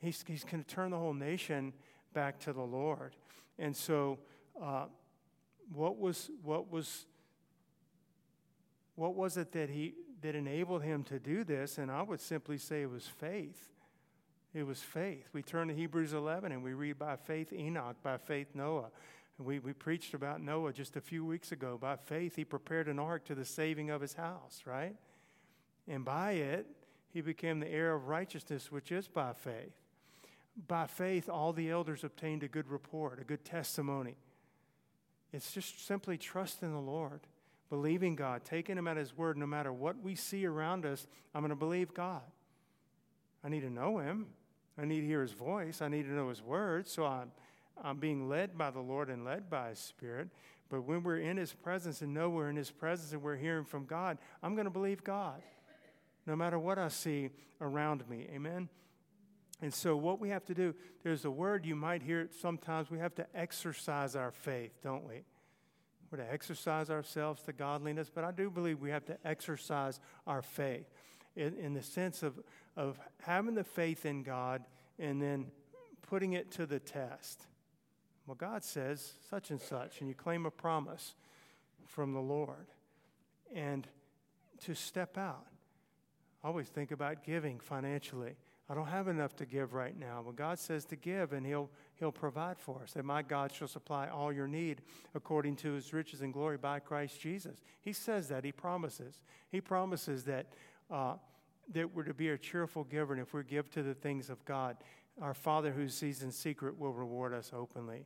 He's, 0.00 0.22
he's 0.26 0.44
going 0.44 0.62
to 0.62 0.68
turn 0.68 0.90
the 0.90 0.98
whole 0.98 1.14
nation 1.14 1.72
back 2.12 2.38
to 2.40 2.52
the 2.52 2.62
Lord. 2.62 3.16
And 3.58 3.74
so, 3.74 4.18
uh, 4.60 4.86
what 5.72 5.98
was 5.98 6.30
what 6.42 6.70
was 6.70 7.06
what 8.94 9.14
was 9.14 9.36
it 9.36 9.52
that 9.52 9.70
he 9.70 9.94
that 10.22 10.34
enabled 10.34 10.82
him 10.82 11.04
to 11.04 11.18
do 11.18 11.44
this? 11.44 11.78
And 11.78 11.90
I 11.90 12.02
would 12.02 12.20
simply 12.20 12.58
say 12.58 12.82
it 12.82 12.90
was 12.90 13.06
faith. 13.06 13.68
It 14.54 14.66
was 14.66 14.80
faith. 14.80 15.28
We 15.32 15.42
turn 15.42 15.68
to 15.68 15.74
Hebrews 15.74 16.14
11 16.14 16.50
and 16.50 16.64
we 16.64 16.72
read 16.72 16.98
by 16.98 17.16
faith 17.16 17.52
Enoch, 17.52 17.96
by 18.02 18.16
faith 18.16 18.48
Noah. 18.54 18.90
And 19.36 19.46
we, 19.46 19.58
we 19.58 19.74
preached 19.74 20.14
about 20.14 20.40
Noah 20.40 20.72
just 20.72 20.96
a 20.96 21.00
few 21.00 21.26
weeks 21.26 21.52
ago. 21.52 21.76
By 21.78 21.96
faith, 21.96 22.36
he 22.36 22.44
prepared 22.44 22.88
an 22.88 22.98
ark 22.98 23.26
to 23.26 23.34
the 23.34 23.44
saving 23.44 23.90
of 23.90 24.00
his 24.00 24.14
house, 24.14 24.62
right? 24.64 24.96
And 25.86 26.06
by 26.06 26.32
it, 26.32 26.66
he 27.12 27.20
became 27.20 27.60
the 27.60 27.68
heir 27.68 27.94
of 27.94 28.08
righteousness, 28.08 28.72
which 28.72 28.90
is 28.90 29.08
by 29.08 29.34
faith. 29.34 29.74
By 30.66 30.86
faith, 30.86 31.28
all 31.28 31.52
the 31.52 31.70
elders 31.70 32.02
obtained 32.02 32.42
a 32.42 32.48
good 32.48 32.68
report, 32.68 33.20
a 33.20 33.24
good 33.24 33.44
testimony. 33.44 34.16
It's 35.36 35.52
just 35.52 35.86
simply 35.86 36.16
trust 36.16 36.62
in 36.62 36.72
the 36.72 36.80
Lord, 36.80 37.20
believing 37.68 38.16
God, 38.16 38.44
taking 38.44 38.78
Him 38.78 38.88
at 38.88 38.96
His 38.96 39.16
word. 39.16 39.36
No 39.36 39.46
matter 39.46 39.70
what 39.70 40.02
we 40.02 40.14
see 40.14 40.46
around 40.46 40.86
us, 40.86 41.06
I'm 41.34 41.42
going 41.42 41.50
to 41.50 41.56
believe 41.56 41.92
God. 41.92 42.22
I 43.44 43.50
need 43.50 43.60
to 43.60 43.70
know 43.70 43.98
Him. 43.98 44.28
I 44.78 44.86
need 44.86 45.02
to 45.02 45.06
hear 45.06 45.20
His 45.20 45.32
voice. 45.32 45.82
I 45.82 45.88
need 45.88 46.04
to 46.04 46.12
know 46.12 46.30
His 46.30 46.42
word. 46.42 46.88
So 46.88 47.04
I'm, 47.04 47.30
I'm 47.84 47.98
being 47.98 48.30
led 48.30 48.56
by 48.56 48.70
the 48.70 48.80
Lord 48.80 49.10
and 49.10 49.26
led 49.26 49.50
by 49.50 49.68
His 49.68 49.78
Spirit. 49.78 50.28
But 50.70 50.84
when 50.84 51.02
we're 51.02 51.18
in 51.18 51.36
His 51.36 51.52
presence 51.52 52.00
and 52.00 52.14
know 52.14 52.30
we're 52.30 52.48
in 52.48 52.56
His 52.56 52.70
presence 52.70 53.12
and 53.12 53.22
we're 53.22 53.36
hearing 53.36 53.66
from 53.66 53.84
God, 53.84 54.16
I'm 54.42 54.54
going 54.54 54.64
to 54.64 54.70
believe 54.70 55.04
God 55.04 55.42
no 56.24 56.34
matter 56.34 56.58
what 56.58 56.78
I 56.78 56.88
see 56.88 57.28
around 57.60 58.08
me. 58.08 58.26
Amen. 58.34 58.70
And 59.62 59.72
so, 59.72 59.96
what 59.96 60.20
we 60.20 60.28
have 60.28 60.44
to 60.46 60.54
do, 60.54 60.74
there's 61.02 61.24
a 61.24 61.30
word 61.30 61.64
you 61.64 61.76
might 61.76 62.02
hear 62.02 62.20
it 62.20 62.34
sometimes. 62.34 62.90
We 62.90 62.98
have 62.98 63.14
to 63.14 63.26
exercise 63.34 64.14
our 64.14 64.30
faith, 64.30 64.72
don't 64.82 65.06
we? 65.06 65.24
We're 66.10 66.18
to 66.18 66.32
exercise 66.32 66.90
ourselves 66.90 67.42
to 67.42 67.52
godliness, 67.52 68.10
but 68.14 68.22
I 68.22 68.30
do 68.30 68.50
believe 68.50 68.80
we 68.80 68.90
have 68.90 69.06
to 69.06 69.16
exercise 69.24 69.98
our 70.26 70.42
faith 70.42 70.86
in, 71.34 71.54
in 71.54 71.74
the 71.74 71.82
sense 71.82 72.22
of, 72.22 72.38
of 72.76 72.98
having 73.22 73.54
the 73.54 73.64
faith 73.64 74.06
in 74.06 74.22
God 74.22 74.62
and 74.98 75.20
then 75.20 75.46
putting 76.02 76.34
it 76.34 76.50
to 76.52 76.66
the 76.66 76.78
test. 76.78 77.42
Well, 78.26 78.36
God 78.36 78.62
says 78.62 79.14
such 79.30 79.50
and 79.50 79.60
such, 79.60 80.00
and 80.00 80.08
you 80.08 80.14
claim 80.14 80.46
a 80.46 80.50
promise 80.50 81.14
from 81.86 82.12
the 82.12 82.20
Lord. 82.20 82.66
And 83.54 83.86
to 84.64 84.74
step 84.74 85.18
out. 85.18 85.46
I 86.42 86.48
always 86.48 86.68
think 86.68 86.90
about 86.90 87.24
giving 87.24 87.58
financially. 87.58 88.36
I 88.68 88.74
don't 88.74 88.88
have 88.88 89.06
enough 89.06 89.36
to 89.36 89.46
give 89.46 89.74
right 89.74 89.96
now. 89.96 90.22
But 90.26 90.34
God 90.34 90.58
says 90.58 90.84
to 90.86 90.96
give, 90.96 91.32
and 91.32 91.46
He'll, 91.46 91.70
he'll 91.94 92.10
provide 92.10 92.58
for 92.58 92.82
us. 92.82 92.92
That 92.92 93.04
my 93.04 93.22
God 93.22 93.52
shall 93.52 93.68
supply 93.68 94.08
all 94.08 94.32
your 94.32 94.48
need 94.48 94.82
according 95.14 95.56
to 95.56 95.72
His 95.72 95.92
riches 95.92 96.20
and 96.20 96.32
glory 96.32 96.56
by 96.56 96.80
Christ 96.80 97.20
Jesus. 97.20 97.60
He 97.80 97.92
says 97.92 98.28
that. 98.28 98.44
He 98.44 98.50
promises. 98.50 99.20
He 99.50 99.60
promises 99.60 100.24
that, 100.24 100.46
uh, 100.90 101.14
that 101.72 101.94
we're 101.94 102.02
to 102.04 102.14
be 102.14 102.30
a 102.30 102.38
cheerful 102.38 102.82
giver, 102.82 103.12
and 103.12 103.22
if 103.22 103.32
we 103.32 103.44
give 103.44 103.70
to 103.70 103.84
the 103.84 103.94
things 103.94 104.30
of 104.30 104.44
God, 104.44 104.76
our 105.22 105.34
Father 105.34 105.70
who 105.70 105.88
sees 105.88 106.22
in 106.22 106.32
secret 106.32 106.76
will 106.78 106.92
reward 106.92 107.32
us 107.32 107.52
openly. 107.54 108.04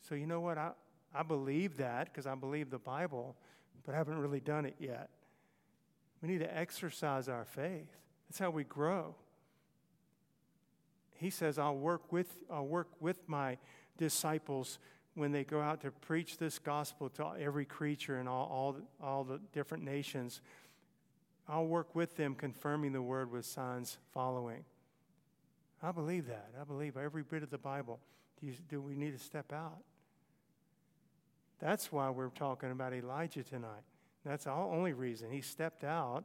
So, 0.00 0.14
you 0.14 0.26
know 0.26 0.40
what? 0.40 0.56
I, 0.56 0.70
I 1.14 1.22
believe 1.22 1.76
that 1.76 2.06
because 2.06 2.26
I 2.26 2.34
believe 2.34 2.70
the 2.70 2.78
Bible, 2.78 3.36
but 3.84 3.94
I 3.94 3.98
haven't 3.98 4.18
really 4.18 4.40
done 4.40 4.64
it 4.64 4.76
yet. 4.78 5.10
We 6.22 6.28
need 6.28 6.38
to 6.38 6.56
exercise 6.56 7.28
our 7.28 7.44
faith. 7.44 7.94
That's 8.28 8.38
how 8.38 8.48
we 8.50 8.64
grow 8.64 9.14
he 11.18 11.30
says, 11.30 11.58
I'll 11.58 11.76
work 11.76 12.12
with, 12.12 12.38
I'll 12.50 12.66
work 12.66 12.88
with 13.00 13.28
my 13.28 13.58
disciples 13.96 14.78
when 15.14 15.32
they 15.32 15.44
go 15.44 15.60
out 15.60 15.80
to 15.80 15.90
preach 15.90 16.36
this 16.38 16.58
gospel 16.58 17.08
to 17.10 17.32
every 17.40 17.64
creature 17.64 18.18
and 18.18 18.28
all, 18.28 18.48
all, 18.52 18.76
all 19.02 19.24
the 19.24 19.40
different 19.52 19.82
nations. 19.82 20.40
I'll 21.48 21.66
work 21.66 21.94
with 21.94 22.16
them, 22.16 22.34
confirming 22.34 22.92
the 22.92 23.02
word 23.02 23.30
with 23.30 23.46
signs 23.46 23.98
following. 24.12 24.64
I 25.82 25.92
believe 25.92 26.26
that. 26.26 26.50
I 26.60 26.64
believe 26.64 26.96
every 26.96 27.22
bit 27.22 27.42
of 27.42 27.50
the 27.50 27.58
Bible. 27.58 28.00
Do, 28.40 28.48
you, 28.48 28.54
do 28.68 28.80
we 28.80 28.94
need 28.94 29.16
to 29.16 29.22
step 29.22 29.52
out? 29.52 29.78
That's 31.58 31.90
why 31.90 32.10
we're 32.10 32.28
talking 32.28 32.70
about 32.70 32.92
Elijah 32.92 33.42
tonight. 33.42 33.82
That's 34.24 34.44
the 34.44 34.52
only 34.52 34.92
reason. 34.92 35.30
He 35.30 35.40
stepped 35.40 35.84
out 35.84 36.24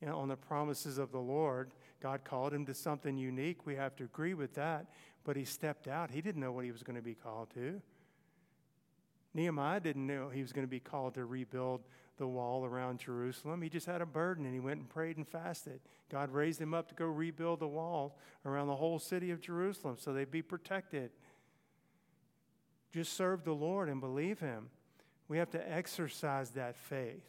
you 0.00 0.06
know, 0.06 0.18
on 0.18 0.28
the 0.28 0.36
promises 0.36 0.98
of 0.98 1.10
the 1.10 1.18
Lord 1.18 1.72
God 2.04 2.22
called 2.22 2.52
him 2.52 2.66
to 2.66 2.74
something 2.74 3.16
unique. 3.16 3.64
We 3.64 3.76
have 3.76 3.96
to 3.96 4.04
agree 4.04 4.34
with 4.34 4.52
that. 4.56 4.90
But 5.24 5.36
he 5.36 5.46
stepped 5.46 5.88
out. 5.88 6.10
He 6.10 6.20
didn't 6.20 6.42
know 6.42 6.52
what 6.52 6.66
he 6.66 6.70
was 6.70 6.82
going 6.82 6.96
to 6.96 7.02
be 7.02 7.14
called 7.14 7.48
to. 7.54 7.80
Nehemiah 9.32 9.80
didn't 9.80 10.06
know 10.06 10.28
he 10.28 10.42
was 10.42 10.52
going 10.52 10.66
to 10.66 10.70
be 10.70 10.80
called 10.80 11.14
to 11.14 11.24
rebuild 11.24 11.80
the 12.18 12.26
wall 12.26 12.66
around 12.66 12.98
Jerusalem. 12.98 13.62
He 13.62 13.70
just 13.70 13.86
had 13.86 14.02
a 14.02 14.06
burden 14.06 14.44
and 14.44 14.52
he 14.52 14.60
went 14.60 14.80
and 14.80 14.88
prayed 14.88 15.16
and 15.16 15.26
fasted. 15.26 15.80
God 16.10 16.30
raised 16.30 16.60
him 16.60 16.74
up 16.74 16.90
to 16.90 16.94
go 16.94 17.06
rebuild 17.06 17.60
the 17.60 17.68
wall 17.68 18.18
around 18.44 18.66
the 18.66 18.76
whole 18.76 18.98
city 18.98 19.30
of 19.30 19.40
Jerusalem 19.40 19.96
so 19.98 20.12
they'd 20.12 20.30
be 20.30 20.42
protected. 20.42 21.10
Just 22.92 23.14
serve 23.14 23.44
the 23.44 23.54
Lord 23.54 23.88
and 23.88 23.98
believe 23.98 24.40
him. 24.40 24.68
We 25.26 25.38
have 25.38 25.50
to 25.52 25.72
exercise 25.72 26.50
that 26.50 26.76
faith. 26.76 27.24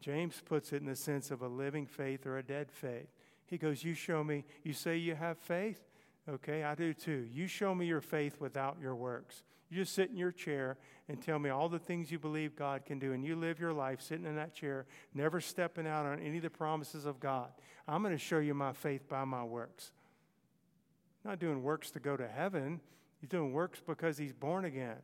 James 0.00 0.40
puts 0.42 0.72
it 0.72 0.80
in 0.80 0.86
the 0.86 0.96
sense 0.96 1.30
of 1.30 1.42
a 1.42 1.46
living 1.46 1.84
faith 1.84 2.26
or 2.26 2.38
a 2.38 2.42
dead 2.42 2.72
faith. 2.72 3.08
He 3.46 3.58
goes, 3.58 3.84
You 3.84 3.94
show 3.94 4.22
me, 4.24 4.44
you 4.62 4.72
say 4.72 4.96
you 4.96 5.14
have 5.14 5.38
faith? 5.38 5.80
Okay, 6.28 6.62
I 6.62 6.74
do 6.74 6.94
too. 6.94 7.26
You 7.32 7.46
show 7.46 7.74
me 7.74 7.86
your 7.86 8.00
faith 8.00 8.36
without 8.40 8.76
your 8.80 8.94
works. 8.94 9.42
You 9.70 9.78
just 9.78 9.94
sit 9.94 10.10
in 10.10 10.16
your 10.16 10.32
chair 10.32 10.76
and 11.08 11.20
tell 11.20 11.38
me 11.38 11.50
all 11.50 11.68
the 11.68 11.78
things 11.78 12.12
you 12.12 12.18
believe 12.18 12.54
God 12.54 12.84
can 12.84 12.98
do, 12.98 13.12
and 13.12 13.24
you 13.24 13.34
live 13.34 13.58
your 13.58 13.72
life 13.72 14.00
sitting 14.02 14.26
in 14.26 14.36
that 14.36 14.54
chair, 14.54 14.86
never 15.14 15.40
stepping 15.40 15.86
out 15.86 16.06
on 16.06 16.20
any 16.20 16.36
of 16.36 16.42
the 16.42 16.50
promises 16.50 17.06
of 17.06 17.18
God. 17.18 17.48
I'm 17.88 18.02
going 18.02 18.14
to 18.14 18.18
show 18.18 18.38
you 18.38 18.54
my 18.54 18.72
faith 18.72 19.08
by 19.08 19.24
my 19.24 19.42
works. 19.42 19.92
not 21.24 21.38
doing 21.38 21.62
works 21.62 21.90
to 21.92 22.00
go 22.00 22.16
to 22.16 22.28
heaven, 22.28 22.80
he's 23.20 23.30
doing 23.30 23.52
works 23.52 23.80
because 23.84 24.18
he's 24.18 24.32
born 24.32 24.64
again, 24.64 24.98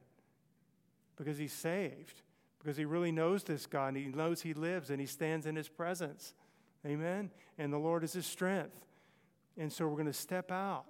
because 1.17 1.39
he's 1.39 1.53
saved, 1.53 2.21
because 2.59 2.77
he 2.77 2.85
really 2.85 3.13
knows 3.13 3.45
this 3.45 3.67
God, 3.67 3.89
and 3.89 3.97
he 3.97 4.05
knows 4.05 4.43
he 4.43 4.53
lives, 4.53 4.91
and 4.91 5.01
he 5.01 5.07
stands 5.07 5.47
in 5.47 5.57
his 5.57 5.69
presence. 5.69 6.35
Amen? 6.87 7.31
And 7.59 7.73
the 7.73 7.79
Lord 7.79 8.05
is 8.05 8.13
his 8.13 8.27
strength. 8.27 8.85
And 9.57 9.73
so 9.73 9.87
we're 9.87 9.95
going 9.95 10.07
to 10.07 10.13
step 10.13 10.53
out. 10.53 10.85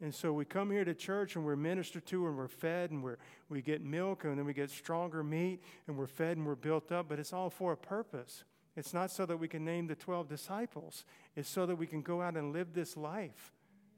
And 0.00 0.14
so 0.14 0.32
we 0.32 0.44
come 0.44 0.70
here 0.70 0.84
to 0.84 0.94
church 0.94 1.34
and 1.34 1.44
we're 1.44 1.56
ministered 1.56 2.06
to 2.06 2.28
and 2.28 2.36
we're 2.36 2.46
fed 2.46 2.92
and 2.92 3.02
we're, 3.02 3.18
we 3.48 3.60
get 3.62 3.82
milk 3.82 4.24
and 4.24 4.38
then 4.38 4.44
we 4.44 4.52
get 4.52 4.70
stronger 4.70 5.24
meat 5.24 5.60
and 5.88 5.96
we're 5.96 6.06
fed 6.06 6.36
and 6.36 6.46
we're 6.46 6.54
built 6.54 6.92
up, 6.92 7.08
but 7.08 7.18
it's 7.18 7.32
all 7.32 7.50
for 7.50 7.72
a 7.72 7.76
purpose. 7.76 8.44
It's 8.76 8.94
not 8.94 9.10
so 9.10 9.26
that 9.26 9.36
we 9.36 9.48
can 9.48 9.64
name 9.64 9.88
the 9.88 9.96
12 9.96 10.28
disciples, 10.28 11.04
it's 11.34 11.48
so 11.48 11.66
that 11.66 11.74
we 11.74 11.86
can 11.86 12.00
go 12.00 12.22
out 12.22 12.36
and 12.36 12.52
live 12.52 12.74
this 12.74 12.96
life. 12.96 13.52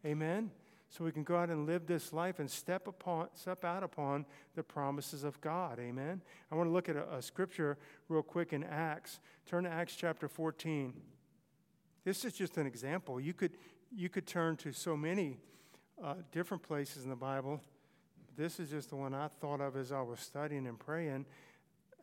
Amen? 0.06 0.50
So 0.88 1.04
we 1.04 1.12
can 1.12 1.22
go 1.22 1.36
out 1.36 1.50
and 1.50 1.66
live 1.66 1.86
this 1.86 2.14
life 2.14 2.38
and 2.38 2.50
step, 2.50 2.88
upon, 2.88 3.28
step 3.34 3.62
out 3.64 3.84
upon 3.84 4.24
the 4.56 4.62
promises 4.62 5.22
of 5.22 5.38
God. 5.42 5.78
Amen? 5.78 6.22
I 6.50 6.54
want 6.54 6.66
to 6.66 6.72
look 6.72 6.88
at 6.88 6.96
a, 6.96 7.16
a 7.16 7.22
scripture 7.22 7.76
real 8.08 8.22
quick 8.22 8.54
in 8.54 8.64
Acts. 8.64 9.20
Turn 9.46 9.64
to 9.64 9.70
Acts 9.70 9.94
chapter 9.94 10.28
14. 10.28 10.94
This 12.04 12.24
is 12.24 12.32
just 12.32 12.56
an 12.56 12.66
example. 12.66 13.20
You 13.20 13.34
could, 13.34 13.52
you 13.94 14.08
could 14.08 14.26
turn 14.26 14.56
to 14.58 14.72
so 14.72 14.96
many 14.96 15.38
uh, 16.02 16.14
different 16.32 16.62
places 16.62 17.04
in 17.04 17.10
the 17.10 17.16
Bible. 17.16 17.60
This 18.36 18.58
is 18.58 18.70
just 18.70 18.90
the 18.90 18.96
one 18.96 19.12
I 19.12 19.28
thought 19.28 19.60
of 19.60 19.76
as 19.76 19.92
I 19.92 20.00
was 20.00 20.20
studying 20.20 20.66
and 20.66 20.78
praying. 20.78 21.26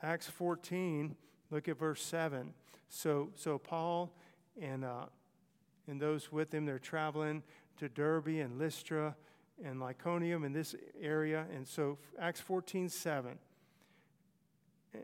Acts 0.04 0.28
14, 0.28 1.16
look 1.50 1.68
at 1.68 1.80
verse 1.80 2.04
7. 2.04 2.54
So, 2.90 3.30
so 3.36 3.58
Paul 3.58 4.14
and, 4.62 4.86
uh, 4.86 5.06
and 5.88 6.00
those 6.00 6.32
with 6.32 6.54
him, 6.54 6.66
they're 6.66 6.78
traveling 6.78 7.42
to 7.78 7.90
Derbe 7.90 8.28
and 8.28 8.60
Lystra 8.60 9.16
and 9.64 9.80
Lyconium 9.80 10.46
in 10.46 10.54
this 10.54 10.76
area. 11.02 11.46
And 11.54 11.68
so 11.68 11.98
Acts 12.20 12.42
14, 12.42 12.90
7. 12.90 13.40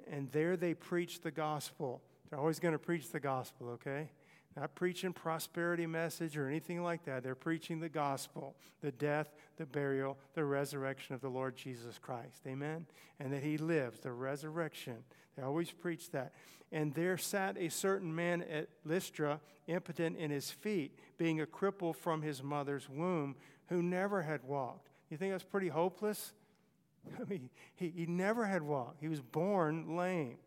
And 0.09 0.31
there 0.31 0.55
they 0.55 0.75
preached 0.75 1.23
the 1.23 1.31
gospel. 1.31 2.01
They're 2.29 2.39
always 2.39 2.59
going 2.59 2.73
to 2.73 2.79
preach 2.79 3.11
the 3.11 3.19
gospel, 3.19 3.69
okay? 3.69 4.09
Not 4.55 4.75
preaching 4.75 5.13
prosperity 5.13 5.87
message 5.87 6.37
or 6.37 6.47
anything 6.47 6.83
like 6.83 7.05
that. 7.05 7.23
They're 7.23 7.33
preaching 7.33 7.79
the 7.79 7.89
gospel, 7.89 8.55
the 8.81 8.91
death, 8.91 9.33
the 9.57 9.65
burial, 9.65 10.17
the 10.35 10.45
resurrection 10.45 11.15
of 11.15 11.21
the 11.21 11.29
Lord 11.29 11.55
Jesus 11.55 11.97
Christ. 11.97 12.41
Amen? 12.45 12.85
And 13.19 13.33
that 13.33 13.41
he 13.41 13.57
lives, 13.57 13.99
the 13.99 14.11
resurrection. 14.11 14.97
They 15.35 15.43
always 15.43 15.71
preach 15.71 16.11
that. 16.11 16.33
And 16.71 16.93
there 16.93 17.17
sat 17.17 17.57
a 17.57 17.69
certain 17.69 18.13
man 18.13 18.43
at 18.43 18.67
Lystra, 18.85 19.39
impotent 19.67 20.17
in 20.17 20.29
his 20.29 20.51
feet, 20.51 20.99
being 21.17 21.41
a 21.41 21.45
cripple 21.45 21.95
from 21.95 22.21
his 22.21 22.43
mother's 22.43 22.89
womb, 22.89 23.35
who 23.69 23.81
never 23.81 24.21
had 24.21 24.43
walked. 24.43 24.89
You 25.09 25.17
think 25.17 25.31
that's 25.31 25.43
pretty 25.43 25.69
hopeless? 25.69 26.33
I 27.19 27.23
mean, 27.25 27.49
he, 27.75 27.89
he 27.95 28.05
never 28.05 28.45
had 28.45 28.61
walked. 28.61 29.01
He 29.01 29.07
was 29.07 29.21
born 29.21 29.95
lame. 29.95 30.37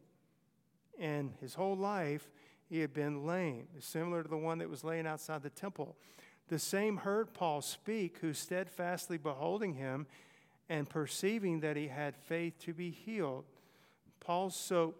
And 0.98 1.32
his 1.40 1.54
whole 1.54 1.76
life, 1.76 2.28
he 2.68 2.80
had 2.80 2.92
been 2.92 3.24
lame, 3.24 3.68
similar 3.78 4.22
to 4.22 4.28
the 4.28 4.36
one 4.36 4.58
that 4.58 4.68
was 4.68 4.84
laying 4.84 5.06
outside 5.06 5.42
the 5.42 5.50
temple. 5.50 5.96
The 6.48 6.58
same 6.58 6.98
heard 6.98 7.32
Paul 7.32 7.62
speak, 7.62 8.18
who 8.20 8.32
steadfastly 8.32 9.18
beholding 9.18 9.74
him 9.74 10.06
and 10.68 10.88
perceiving 10.88 11.60
that 11.60 11.76
he 11.76 11.88
had 11.88 12.16
faith 12.16 12.58
to 12.60 12.72
be 12.72 12.90
healed. 12.90 13.44
Paul, 14.20 14.50
so, 14.50 14.94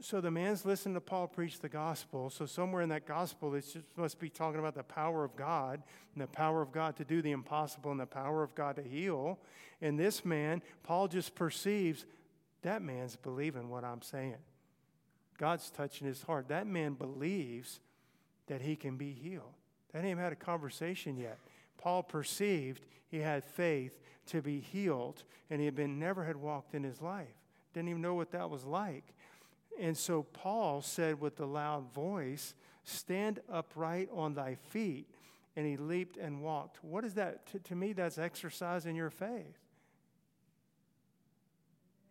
so 0.00 0.20
the 0.20 0.30
man's 0.30 0.64
listening 0.64 0.94
to 0.94 1.00
Paul 1.00 1.28
preach 1.28 1.60
the 1.60 1.68
gospel. 1.68 2.30
So 2.30 2.46
somewhere 2.46 2.82
in 2.82 2.88
that 2.88 3.06
gospel, 3.06 3.54
it 3.54 3.62
just 3.72 3.86
must 3.96 4.18
be 4.18 4.28
talking 4.28 4.58
about 4.58 4.74
the 4.74 4.82
power 4.82 5.24
of 5.24 5.36
God 5.36 5.82
and 6.14 6.22
the 6.22 6.28
power 6.28 6.62
of 6.62 6.72
God 6.72 6.96
to 6.96 7.04
do 7.04 7.22
the 7.22 7.30
impossible 7.30 7.90
and 7.90 8.00
the 8.00 8.06
power 8.06 8.42
of 8.42 8.54
God 8.54 8.76
to 8.76 8.82
heal. 8.82 9.38
And 9.80 9.98
this 9.98 10.24
man, 10.24 10.62
Paul 10.82 11.08
just 11.08 11.34
perceives 11.34 12.04
that 12.62 12.82
man's 12.82 13.16
believing 13.16 13.68
what 13.68 13.84
I'm 13.84 14.02
saying. 14.02 14.36
God's 15.40 15.70
touching 15.70 16.06
his 16.06 16.22
heart. 16.22 16.48
That 16.48 16.66
man 16.66 16.92
believes 16.92 17.80
that 18.48 18.60
he 18.60 18.76
can 18.76 18.98
be 18.98 19.12
healed. 19.12 19.54
They 19.90 19.98
hadn't 19.98 20.10
even 20.10 20.22
had 20.22 20.34
a 20.34 20.36
conversation 20.36 21.16
yet. 21.16 21.38
Paul 21.78 22.02
perceived 22.02 22.84
he 23.08 23.20
had 23.20 23.42
faith 23.42 23.98
to 24.26 24.42
be 24.42 24.60
healed, 24.60 25.24
and 25.48 25.58
he 25.58 25.64
had 25.64 25.74
been 25.74 25.98
never 25.98 26.24
had 26.24 26.36
walked 26.36 26.74
in 26.74 26.84
his 26.84 27.00
life. 27.00 27.34
Didn't 27.72 27.88
even 27.88 28.02
know 28.02 28.14
what 28.14 28.32
that 28.32 28.50
was 28.50 28.66
like. 28.66 29.14
And 29.80 29.96
so 29.96 30.24
Paul 30.24 30.82
said 30.82 31.18
with 31.18 31.40
a 31.40 31.46
loud 31.46 31.90
voice, 31.94 32.54
Stand 32.84 33.40
upright 33.50 34.10
on 34.12 34.34
thy 34.34 34.56
feet. 34.68 35.06
And 35.56 35.66
he 35.66 35.78
leaped 35.78 36.18
and 36.18 36.42
walked. 36.42 36.84
What 36.84 37.04
is 37.04 37.14
that? 37.14 37.46
to, 37.52 37.58
to 37.60 37.74
me, 37.74 37.92
that's 37.94 38.18
exercising 38.18 38.94
your 38.94 39.10
faith. 39.10 39.58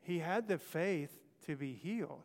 He 0.01 0.19
had 0.19 0.47
the 0.47 0.57
faith 0.57 1.15
to 1.45 1.55
be 1.55 1.73
healed 1.73 2.23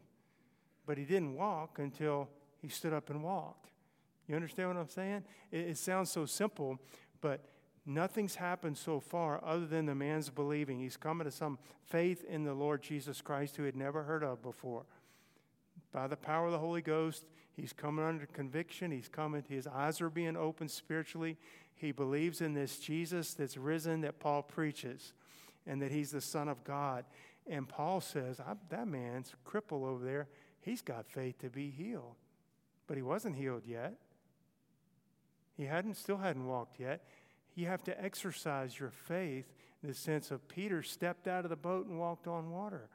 but 0.86 0.98
he 0.98 1.04
didn't 1.04 1.34
walk 1.34 1.78
until 1.78 2.28
he 2.60 2.68
stood 2.68 2.92
up 2.92 3.10
and 3.10 3.22
walked. 3.22 3.70
You 4.26 4.36
understand 4.36 4.68
what 4.68 4.76
I'm 4.78 4.88
saying? 4.88 5.24
It, 5.50 5.60
it, 5.60 5.78
sounds 5.78 6.10
so 6.10 6.24
simple, 6.24 6.78
but 7.20 7.40
nothing's 7.84 8.36
happened 8.36 8.78
so 8.78 9.00
far 9.00 9.42
other 9.44 9.66
than 9.66 9.86
the 9.86 9.94
man's 9.94 10.30
believing. 10.30 10.78
He's 10.78 10.96
coming 10.96 11.26
to 11.26 11.30
some 11.30 11.58
faith 11.84 12.24
in 12.24 12.44
the 12.44 12.54
Lord 12.54 12.82
Jesus 12.82 13.20
Christ 13.20 13.56
who 13.56 13.62
he 13.64 13.66
had 13.66 13.76
never 13.76 14.02
heard 14.02 14.24
of 14.24 14.42
before. 14.42 14.84
By 15.92 16.06
the 16.06 16.16
power 16.16 16.46
of 16.46 16.52
the 16.52 16.58
Holy 16.58 16.80
Ghost, 16.80 17.24
he's 17.54 17.72
coming 17.72 18.04
under 18.04 18.26
conviction. 18.26 18.90
He's 18.90 19.08
coming, 19.08 19.44
his 19.48 19.66
eyes 19.66 20.00
are 20.00 20.10
being 20.10 20.36
opened 20.36 20.70
spiritually. 20.70 21.36
He 21.74 21.92
believes 21.92 22.40
in 22.40 22.54
this 22.54 22.78
Jesus 22.78 23.34
that's 23.34 23.56
risen 23.56 24.00
that 24.02 24.20
Paul 24.20 24.42
preaches 24.42 25.12
and 25.66 25.82
that 25.82 25.92
he's 25.92 26.10
the 26.10 26.20
Son 26.20 26.48
of 26.48 26.64
God. 26.64 27.04
And 27.46 27.68
Paul 27.68 28.00
says, 28.00 28.40
That 28.70 28.88
man's 28.88 29.34
crippled 29.44 29.84
over 29.84 30.04
there 30.04 30.28
He's 30.64 30.80
got 30.80 31.06
faith 31.06 31.38
to 31.40 31.50
be 31.50 31.68
healed. 31.68 32.16
But 32.86 32.96
he 32.96 33.02
wasn't 33.02 33.36
healed 33.36 33.64
yet. 33.66 33.94
He 35.56 35.64
hadn't 35.64 35.96
still 35.96 36.16
hadn't 36.16 36.46
walked 36.46 36.80
yet. 36.80 37.04
You 37.54 37.66
have 37.66 37.84
to 37.84 38.02
exercise 38.02 38.78
your 38.80 38.90
faith 38.90 39.52
in 39.82 39.90
the 39.90 39.94
sense 39.94 40.30
of 40.30 40.48
Peter 40.48 40.82
stepped 40.82 41.28
out 41.28 41.44
of 41.44 41.50
the 41.50 41.56
boat 41.56 41.86
and 41.86 41.98
walked 41.98 42.26
on 42.26 42.50
water. 42.50 42.88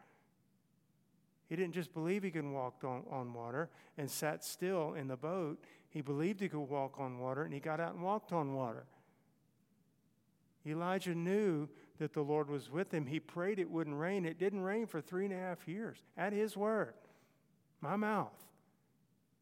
He 1.47 1.55
didn't 1.55 1.73
just 1.73 1.93
believe 1.93 2.23
he 2.23 2.32
could 2.32 2.45
walk 2.45 2.84
on, 2.84 3.03
on 3.10 3.34
water 3.34 3.69
and 3.97 4.10
sat 4.10 4.43
still 4.43 4.95
in 4.95 5.08
the 5.08 5.15
boat. 5.15 5.63
He 5.89 6.01
believed 6.01 6.41
he 6.41 6.49
could 6.49 6.60
walk 6.60 6.99
on 6.99 7.19
water 7.19 7.43
and 7.43 7.53
he 7.53 7.60
got 7.60 7.79
out 7.79 7.93
and 7.93 8.03
walked 8.03 8.34
on 8.34 8.55
water. 8.55 8.86
Elijah 10.65 11.15
knew 11.15 11.69
that 11.99 12.13
the 12.13 12.21
Lord 12.21 12.49
was 12.49 12.69
with 12.69 12.93
him. 12.93 13.05
He 13.05 13.19
prayed 13.19 13.60
it 13.60 13.69
wouldn't 13.69 13.95
rain. 13.95 14.25
It 14.25 14.39
didn't 14.39 14.62
rain 14.62 14.88
for 14.88 15.01
three 15.01 15.25
and 15.25 15.34
a 15.34 15.38
half 15.38 15.67
years 15.67 15.97
at 16.17 16.34
his 16.34 16.58
word 16.58 16.93
my 17.82 17.96
mouth. 17.96 18.34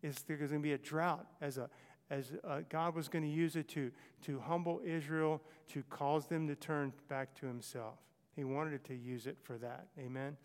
Is 0.04 0.24
there's 0.28 0.52
going 0.52 0.62
to 0.62 0.68
be 0.68 0.74
a 0.74 0.78
drought 0.78 1.26
as 1.42 1.58
a 1.58 1.70
as 2.10 2.32
God 2.70 2.96
was 2.96 3.10
going 3.10 3.24
to 3.24 3.30
use 3.30 3.56
it 3.56 3.68
to, 3.70 3.92
to 4.24 4.40
humble 4.40 4.80
Israel, 4.86 5.42
to 5.74 5.84
cause 5.90 6.26
them 6.28 6.48
to 6.48 6.56
turn 6.56 6.94
back 7.10 7.36
to 7.42 7.46
himself. 7.46 7.96
He 8.34 8.46
wanted 8.46 8.82
to 8.86 8.96
use 8.96 9.28
it 9.28 9.38
for 9.44 9.58
that. 9.58 9.88
Amen. 10.00 10.38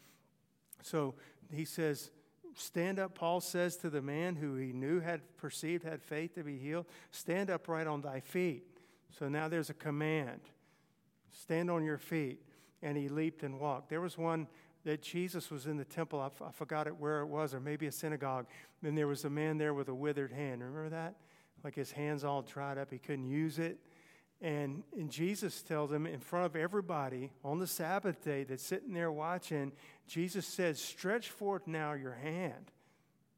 So 0.83 1.15
he 1.53 1.65
says, 1.65 2.11
Stand 2.55 2.99
up, 2.99 3.15
Paul 3.15 3.41
says 3.41 3.77
to 3.77 3.89
the 3.91 4.03
man 4.03 4.37
who 4.37 4.57
he 4.57 4.73
knew 4.73 5.01
had 5.01 5.21
perceived 5.39 5.85
had 5.85 6.03
faith 6.03 6.35
to 6.35 6.43
be 6.43 6.59
healed, 6.59 6.87
stand 7.11 7.49
upright 7.49 7.87
on 7.87 8.03
thy 8.03 8.21
feet. 8.21 8.65
So 9.17 9.29
now 9.29 9.49
there's 9.49 9.71
a 9.71 9.75
command 9.75 10.41
stand 11.33 11.71
on 11.71 11.83
your 11.83 11.99
feet. 11.99 12.41
And 12.83 12.97
he 12.97 13.09
leaped 13.09 13.45
and 13.45 13.61
walked. 13.61 13.89
There 13.89 14.01
was 14.01 14.19
one 14.19 14.49
that 14.85 15.03
Jesus 15.03 15.51
was 15.51 15.67
in 15.67 15.77
the 15.77 15.85
temple. 15.85 16.21
I, 16.21 16.27
f- 16.27 16.43
I 16.43 16.51
forgot 16.51 16.87
it 16.87 16.97
where 16.97 17.21
it 17.21 17.27
was, 17.27 17.55
or 17.55 17.61
maybe 17.61 17.87
a 17.87 17.93
synagogue. 17.93 18.47
And 18.83 18.97
there 18.97 19.07
was 19.07 19.25
a 19.25 19.31
man 19.31 19.59
there 19.59 19.75
with 19.75 19.89
a 19.89 19.95
withered 19.95 20.33
hand. 20.33 20.63
Remember 20.63 20.89
that? 20.91 21.15
Like 21.63 21.75
his 21.75 21.93
hands 21.93 22.25
all 22.25 22.43
dried 22.43 22.79
up. 22.79 22.91
He 22.91 22.99
couldn't 22.99 23.29
use 23.29 23.59
it. 23.59 23.79
And, 24.41 24.83
and 24.99 25.09
Jesus 25.09 25.63
tells 25.63 25.93
him 25.93 26.05
in 26.05 26.19
front 26.19 26.47
of 26.47 26.57
everybody 26.57 27.31
on 27.45 27.61
the 27.61 27.67
Sabbath 27.67 28.25
day 28.25 28.43
that's 28.43 28.65
sitting 28.65 28.93
there 28.93 29.13
watching, 29.13 29.71
Jesus 30.09 30.47
says, 30.47 30.81
Stretch 30.81 31.31
forth 31.31 31.69
now 31.69 31.93
your 31.93 32.15
hand. 32.15 32.73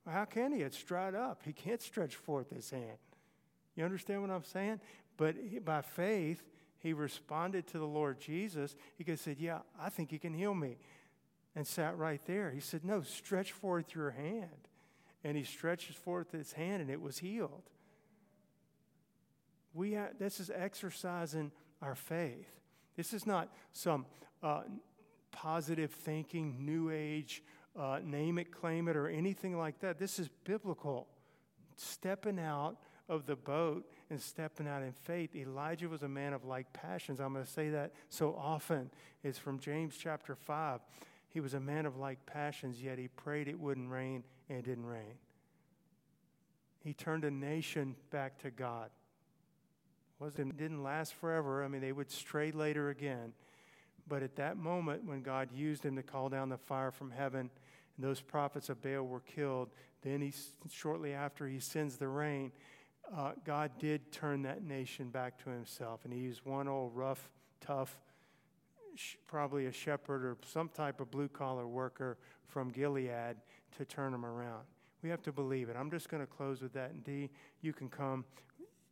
Well, 0.06 0.14
how 0.14 0.24
can 0.24 0.52
he? 0.52 0.62
It's 0.62 0.82
dried 0.82 1.14
up. 1.14 1.42
He 1.44 1.52
can't 1.52 1.82
stretch 1.82 2.16
forth 2.16 2.50
his 2.50 2.70
hand. 2.70 2.96
You 3.76 3.84
understand 3.84 4.22
what 4.22 4.30
I'm 4.30 4.44
saying? 4.44 4.80
But 5.18 5.36
he, 5.50 5.58
by 5.58 5.82
faith, 5.82 6.42
he 6.78 6.94
responded 6.94 7.66
to 7.68 7.78
the 7.78 7.86
Lord 7.86 8.18
Jesus. 8.18 8.74
He 8.96 9.16
said, 9.16 9.36
Yeah, 9.38 9.58
I 9.78 9.90
think 9.90 10.10
he 10.10 10.18
can 10.18 10.32
heal 10.32 10.54
me 10.54 10.78
and 11.56 11.66
sat 11.66 11.96
right 11.96 12.20
there. 12.26 12.50
He 12.50 12.60
said, 12.60 12.84
No, 12.84 13.02
stretch 13.02 13.52
forth 13.52 13.94
your 13.94 14.10
hand. 14.10 14.68
And 15.22 15.36
he 15.36 15.44
stretches 15.44 15.96
forth 15.96 16.32
his 16.32 16.52
hand 16.52 16.82
and 16.82 16.90
it 16.90 17.00
was 17.00 17.18
healed. 17.18 17.62
We 19.72 19.98
this 20.18 20.38
is 20.38 20.50
exercising 20.54 21.50
our 21.80 21.94
faith. 21.94 22.48
This 22.96 23.12
is 23.12 23.26
not 23.26 23.48
some 23.72 24.06
uh, 24.42 24.62
positive 25.32 25.90
thinking, 25.90 26.64
new 26.64 26.90
age, 26.90 27.42
uh, 27.76 27.98
name 28.02 28.38
it, 28.38 28.52
claim 28.52 28.86
it, 28.86 28.96
or 28.96 29.08
anything 29.08 29.58
like 29.58 29.80
that. 29.80 29.98
This 29.98 30.18
is 30.18 30.28
biblical. 30.44 31.08
Stepping 31.76 32.38
out 32.38 32.76
of 33.08 33.26
the 33.26 33.36
boat 33.36 33.84
and 34.10 34.20
stepping 34.20 34.68
out 34.68 34.82
in 34.82 34.92
faith. 34.92 35.34
Elijah 35.34 35.88
was 35.88 36.02
a 36.02 36.08
man 36.08 36.32
of 36.32 36.44
like 36.44 36.72
passions. 36.72 37.20
I'm 37.20 37.32
going 37.32 37.44
to 37.44 37.50
say 37.50 37.70
that 37.70 37.92
so 38.08 38.34
often. 38.38 38.90
It's 39.22 39.38
from 39.38 39.58
James 39.58 39.96
chapter 39.98 40.34
5. 40.34 40.80
He 41.34 41.40
was 41.40 41.52
a 41.52 41.60
man 41.60 41.84
of 41.84 41.96
like 41.96 42.24
passions, 42.26 42.80
yet 42.80 42.96
he 42.96 43.08
prayed 43.08 43.48
it 43.48 43.58
wouldn't 43.58 43.90
rain, 43.90 44.22
and 44.48 44.56
it 44.56 44.64
didn't 44.64 44.86
rain. 44.86 45.18
He 46.78 46.94
turned 46.94 47.24
a 47.24 47.30
nation 47.30 47.96
back 48.10 48.38
to 48.42 48.52
God. 48.52 48.90
Wasn't, 50.20 50.56
didn't 50.56 50.84
last 50.84 51.12
forever. 51.14 51.64
I 51.64 51.68
mean, 51.68 51.80
they 51.80 51.90
would 51.90 52.08
stray 52.08 52.52
later 52.52 52.90
again. 52.90 53.32
But 54.06 54.22
at 54.22 54.36
that 54.36 54.58
moment, 54.58 55.04
when 55.04 55.22
God 55.22 55.48
used 55.52 55.84
him 55.84 55.96
to 55.96 56.04
call 56.04 56.28
down 56.28 56.50
the 56.50 56.56
fire 56.56 56.92
from 56.92 57.10
heaven, 57.10 57.50
and 57.96 58.06
those 58.06 58.20
prophets 58.20 58.68
of 58.68 58.80
Baal 58.80 59.02
were 59.02 59.20
killed, 59.20 59.70
then 60.02 60.20
he, 60.20 60.32
shortly 60.70 61.14
after 61.14 61.48
he 61.48 61.58
sends 61.58 61.96
the 61.96 62.06
rain, 62.06 62.52
uh, 63.12 63.32
God 63.44 63.72
did 63.80 64.12
turn 64.12 64.42
that 64.42 64.62
nation 64.62 65.08
back 65.08 65.42
to 65.42 65.50
himself. 65.50 66.04
And 66.04 66.12
he 66.12 66.20
used 66.20 66.44
one 66.44 66.68
old 66.68 66.94
rough, 66.94 67.28
tough 67.60 67.98
probably 69.26 69.66
a 69.66 69.72
shepherd 69.72 70.24
or 70.24 70.36
some 70.46 70.68
type 70.68 71.00
of 71.00 71.10
blue 71.10 71.28
collar 71.28 71.66
worker 71.66 72.16
from 72.46 72.70
Gilead 72.70 73.36
to 73.76 73.84
turn 73.84 74.12
them 74.12 74.24
around. 74.24 74.62
We 75.02 75.10
have 75.10 75.22
to 75.22 75.32
believe 75.32 75.68
it. 75.68 75.76
I'm 75.78 75.90
just 75.90 76.08
going 76.08 76.22
to 76.22 76.26
close 76.26 76.62
with 76.62 76.72
that. 76.74 76.90
And 76.90 77.04
D, 77.04 77.30
you 77.60 77.72
can 77.72 77.88
come. 77.88 78.24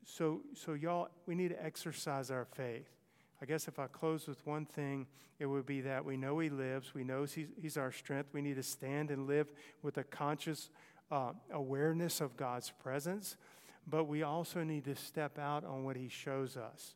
So, 0.05 0.41
so 0.55 0.75
y'all, 0.75 1.09
we 1.27 1.35
need 1.35 1.49
to 1.49 1.65
exercise 1.65 2.31
our 2.31 2.45
faith. 2.45 2.89
I 3.41 3.45
guess 3.45 3.67
if 3.67 3.79
I 3.79 3.87
close 3.87 4.29
with 4.29 4.45
one 4.47 4.67
thing, 4.67 5.07
it 5.39 5.47
would 5.47 5.67
be 5.67 5.81
that 5.81 6.05
we 6.05 6.17
know 6.17 6.39
He 6.39 6.49
lives, 6.49 6.95
we 6.95 7.03
know 7.03 7.25
He's, 7.25 7.49
he's 7.61 7.77
our 7.77 7.91
strength. 7.91 8.29
We 8.33 8.43
need 8.43 8.57
to 8.57 8.63
stand 8.63 9.11
and 9.11 9.27
live 9.27 9.49
with 9.83 9.97
a 9.99 10.05
conscious 10.05 10.71
uh, 11.11 11.33
awareness 11.51 12.21
of 12.21 12.37
God's 12.37 12.71
presence, 12.71 13.37
but 13.87 14.05
we 14.05 14.23
also 14.23 14.63
need 14.63 14.85
to 14.85 14.95
step 14.95 15.39
out 15.39 15.65
on 15.65 15.85
what 15.85 15.97
He 15.97 16.09
shows 16.09 16.57
us. 16.57 16.95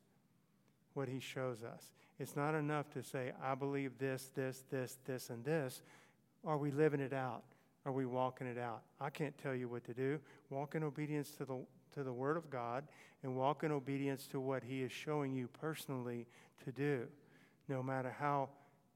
What 0.94 1.08
He 1.08 1.20
shows 1.20 1.62
us. 1.62 1.90
It's 2.18 2.36
not 2.36 2.54
enough 2.54 2.90
to 2.90 3.02
say, 3.02 3.32
I 3.42 3.54
believe 3.54 3.98
this, 3.98 4.30
this, 4.34 4.64
this, 4.70 4.98
this, 5.04 5.30
and 5.30 5.44
this. 5.44 5.82
Are 6.44 6.56
we 6.56 6.70
living 6.70 7.00
it 7.00 7.12
out? 7.12 7.42
Are 7.84 7.92
we 7.92 8.06
walking 8.06 8.46
it 8.46 8.58
out? 8.58 8.82
I 9.00 9.10
can't 9.10 9.36
tell 9.38 9.54
you 9.54 9.68
what 9.68 9.84
to 9.84 9.94
do. 9.94 10.18
Walk 10.50 10.74
in 10.74 10.82
obedience 10.82 11.30
to 11.32 11.44
the, 11.44 11.58
to 11.94 12.02
the 12.02 12.12
Word 12.12 12.36
of 12.36 12.50
God 12.50 12.84
and 13.22 13.36
walk 13.36 13.64
in 13.64 13.72
obedience 13.72 14.26
to 14.28 14.40
what 14.40 14.62
He 14.62 14.82
is 14.82 14.92
showing 14.92 15.34
you 15.34 15.48
personally 15.48 16.26
to 16.64 16.72
do, 16.72 17.06
no 17.68 17.82
matter 17.82 18.14
how 18.18 18.48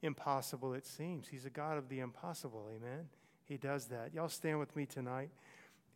impossible 0.02 0.74
it 0.74 0.86
seems. 0.86 1.28
He's 1.28 1.44
a 1.44 1.50
God 1.50 1.76
of 1.76 1.88
the 1.88 2.00
impossible, 2.00 2.68
amen? 2.74 3.08
He 3.44 3.56
does 3.56 3.86
that. 3.86 4.14
Y'all 4.14 4.28
stand 4.28 4.58
with 4.58 4.74
me 4.76 4.86
tonight. 4.86 5.30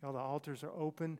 Y'all, 0.01 0.13
the 0.13 0.19
altars 0.19 0.63
are 0.63 0.73
open. 0.77 1.13